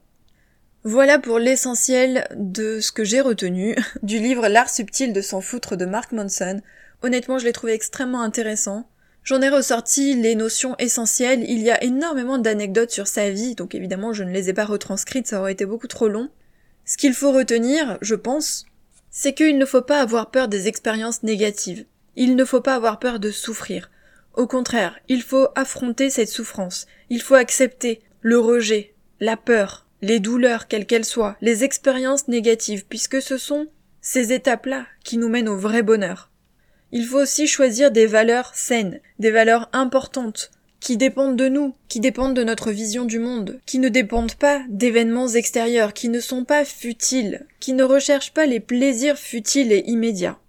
Voilà 0.84 1.18
pour 1.18 1.40
l'essentiel 1.40 2.28
de 2.36 2.80
ce 2.80 2.92
que 2.92 3.04
j'ai 3.04 3.22
retenu 3.22 3.76
du 4.04 4.20
livre 4.20 4.48
L'art 4.48 4.70
subtil 4.70 5.14
de 5.14 5.22
s'en 5.22 5.42
foutre 5.42 5.76
de 5.76 5.86
Mark 5.86 6.12
Monson. 6.12 6.62
Honnêtement, 7.04 7.40
je 7.40 7.46
l'ai 7.46 7.54
trouvé 7.54 7.74
extrêmement 7.74 8.22
intéressant. 8.22 8.90
J'en 9.24 9.42
ai 9.42 9.50
ressorti 9.50 10.14
les 10.14 10.36
notions 10.36 10.76
essentielles. 10.78 11.44
Il 11.50 11.60
y 11.60 11.72
a 11.72 11.84
énormément 11.84 12.38
d'anecdotes 12.38 12.92
sur 12.92 13.08
sa 13.08 13.32
vie, 13.32 13.56
donc 13.56 13.74
évidemment 13.74 14.14
je 14.14 14.24
ne 14.24 14.32
les 14.32 14.50
ai 14.50 14.54
pas 14.54 14.66
retranscrites, 14.66 15.28
ça 15.28 15.40
aurait 15.40 15.54
été 15.54 15.66
beaucoup 15.66 15.88
trop 15.88 16.08
long. 16.08 16.30
Ce 16.86 16.98
qu'il 16.98 17.16
faut 17.16 17.32
retenir, 17.32 17.98
je 18.02 18.14
pense, 18.14 18.68
c'est 19.10 19.34
qu'il 19.34 19.58
ne 19.58 19.66
faut 19.66 19.82
pas 19.82 20.02
avoir 20.02 20.30
peur 20.30 20.48
des 20.48 20.68
expériences 20.68 21.24
négatives. 21.24 21.86
Il 22.16 22.36
ne 22.36 22.46
faut 22.46 22.62
pas 22.62 22.76
avoir 22.76 23.00
peur 23.00 23.20
de 23.20 23.32
souffrir. 23.32 23.90
Au 24.36 24.46
contraire, 24.46 25.00
il 25.08 25.24
faut 25.24 25.48
affronter 25.56 26.10
cette 26.10 26.30
souffrance. 26.30 26.86
Il 27.10 27.22
faut 27.22 27.36
accepter 27.36 28.02
le 28.22 28.38
rejet, 28.38 28.94
la 29.20 29.38
peur, 29.38 29.88
les 30.02 30.20
douleurs, 30.20 30.68
quelles 30.68 30.86
qu'elles 30.86 31.06
soient, 31.06 31.38
les 31.42 31.64
expériences 31.64 32.28
négatives, 32.28 32.86
puisque 32.88 33.22
ce 33.22 33.38
sont 33.38 33.68
ces 34.02 34.34
étapes-là 34.34 34.86
qui 35.04 35.18
nous 35.18 35.30
mènent 35.30 35.50
au 35.50 35.58
vrai 35.58 35.82
bonheur. 35.82 36.30
Il 36.98 37.06
faut 37.06 37.18
aussi 37.18 37.46
choisir 37.46 37.92
des 37.92 38.06
valeurs 38.06 38.56
saines, 38.56 39.02
des 39.20 39.30
valeurs 39.30 39.68
importantes, 39.74 40.50
qui 40.80 40.96
dépendent 40.96 41.36
de 41.36 41.50
nous, 41.50 41.76
qui 41.90 42.00
dépendent 42.00 42.38
de 42.38 42.44
notre 42.46 42.72
vision 42.72 43.04
du 43.04 43.20
monde, 43.20 43.60
qui 43.66 43.80
ne 43.80 43.90
dépendent 43.90 44.36
pas 44.36 44.64
d'événements 44.70 45.28
extérieurs, 45.28 45.92
qui 45.92 46.08
ne 46.08 46.22
sont 46.22 46.46
pas 46.46 46.64
futiles, 46.64 47.48
qui 47.60 47.74
ne 47.74 47.84
recherchent 47.84 48.34
pas 48.34 48.46
les 48.46 48.62
plaisirs 48.62 49.18
futiles 49.18 49.74
et 49.74 49.84
immédiats. 49.88 50.40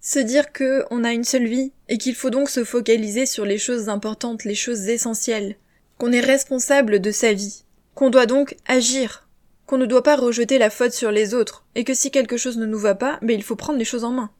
Se 0.00 0.18
dire 0.18 0.52
que 0.52 0.86
on 0.90 1.04
a 1.04 1.12
une 1.12 1.22
seule 1.22 1.48
vie 1.48 1.72
et 1.90 1.98
qu'il 1.98 2.14
faut 2.14 2.30
donc 2.30 2.48
se 2.48 2.64
focaliser 2.64 3.26
sur 3.26 3.44
les 3.44 3.58
choses 3.58 3.90
importantes, 3.90 4.44
les 4.44 4.54
choses 4.54 4.88
essentielles, 4.88 5.56
qu'on 5.98 6.12
est 6.12 6.20
responsable 6.20 6.98
de 6.98 7.10
sa 7.10 7.34
vie, 7.34 7.64
qu'on 7.94 8.08
doit 8.08 8.24
donc 8.24 8.56
agir, 8.66 9.28
qu'on 9.66 9.76
ne 9.76 9.84
doit 9.84 10.02
pas 10.02 10.16
rejeter 10.16 10.56
la 10.56 10.70
faute 10.70 10.92
sur 10.92 11.10
les 11.10 11.34
autres, 11.34 11.66
et 11.74 11.84
que 11.84 11.92
si 11.92 12.10
quelque 12.10 12.38
chose 12.38 12.56
ne 12.56 12.64
nous 12.64 12.78
va 12.78 12.94
pas, 12.94 13.18
mais 13.20 13.34
ben, 13.34 13.36
il 13.36 13.42
faut 13.42 13.54
prendre 13.54 13.78
les 13.78 13.84
choses 13.84 14.04
en 14.04 14.12
main. 14.12 14.30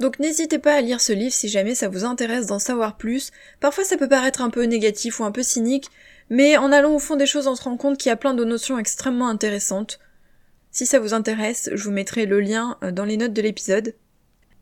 Donc 0.00 0.18
n'hésitez 0.18 0.58
pas 0.58 0.74
à 0.74 0.80
lire 0.80 1.00
ce 1.00 1.12
livre 1.12 1.32
si 1.32 1.48
jamais 1.48 1.74
ça 1.74 1.88
vous 1.88 2.04
intéresse 2.04 2.46
d'en 2.46 2.58
savoir 2.58 2.96
plus. 2.96 3.30
Parfois 3.60 3.84
ça 3.84 3.96
peut 3.96 4.08
paraître 4.08 4.42
un 4.42 4.50
peu 4.50 4.64
négatif 4.64 5.20
ou 5.20 5.24
un 5.24 5.32
peu 5.32 5.42
cynique, 5.42 5.88
mais 6.30 6.56
en 6.56 6.72
allant 6.72 6.94
au 6.94 6.98
fond 6.98 7.16
des 7.16 7.26
choses 7.26 7.48
on 7.48 7.56
se 7.56 7.62
rend 7.62 7.76
compte 7.76 7.98
qu'il 7.98 8.10
y 8.10 8.12
a 8.12 8.16
plein 8.16 8.34
de 8.34 8.44
notions 8.44 8.78
extrêmement 8.78 9.28
intéressantes. 9.28 9.98
Si 10.70 10.86
ça 10.86 11.00
vous 11.00 11.14
intéresse, 11.14 11.70
je 11.72 11.84
vous 11.84 11.90
mettrai 11.90 12.26
le 12.26 12.40
lien 12.40 12.76
euh, 12.84 12.92
dans 12.92 13.04
les 13.04 13.16
notes 13.16 13.32
de 13.32 13.42
l'épisode. 13.42 13.94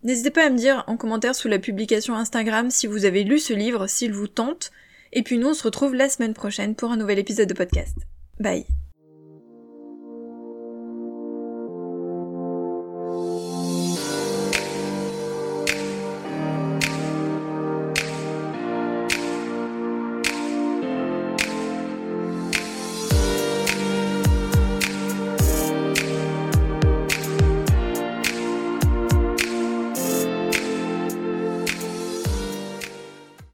N'hésitez 0.02 0.30
pas 0.30 0.46
à 0.46 0.50
me 0.50 0.56
dire 0.56 0.84
en 0.86 0.96
commentaire 0.96 1.34
sous 1.34 1.48
la 1.48 1.58
publication 1.58 2.14
Instagram 2.14 2.70
si 2.70 2.86
vous 2.86 3.04
avez 3.04 3.24
lu 3.24 3.38
ce 3.38 3.52
livre, 3.52 3.88
s'il 3.88 4.12
vous 4.12 4.28
tente, 4.28 4.70
et 5.12 5.22
puis 5.22 5.36
nous 5.36 5.48
on 5.48 5.54
se 5.54 5.64
retrouve 5.64 5.94
la 5.94 6.08
semaine 6.08 6.34
prochaine 6.34 6.74
pour 6.74 6.92
un 6.92 6.96
nouvel 6.96 7.18
épisode 7.18 7.48
de 7.48 7.54
podcast. 7.54 7.96
Bye 8.38 8.66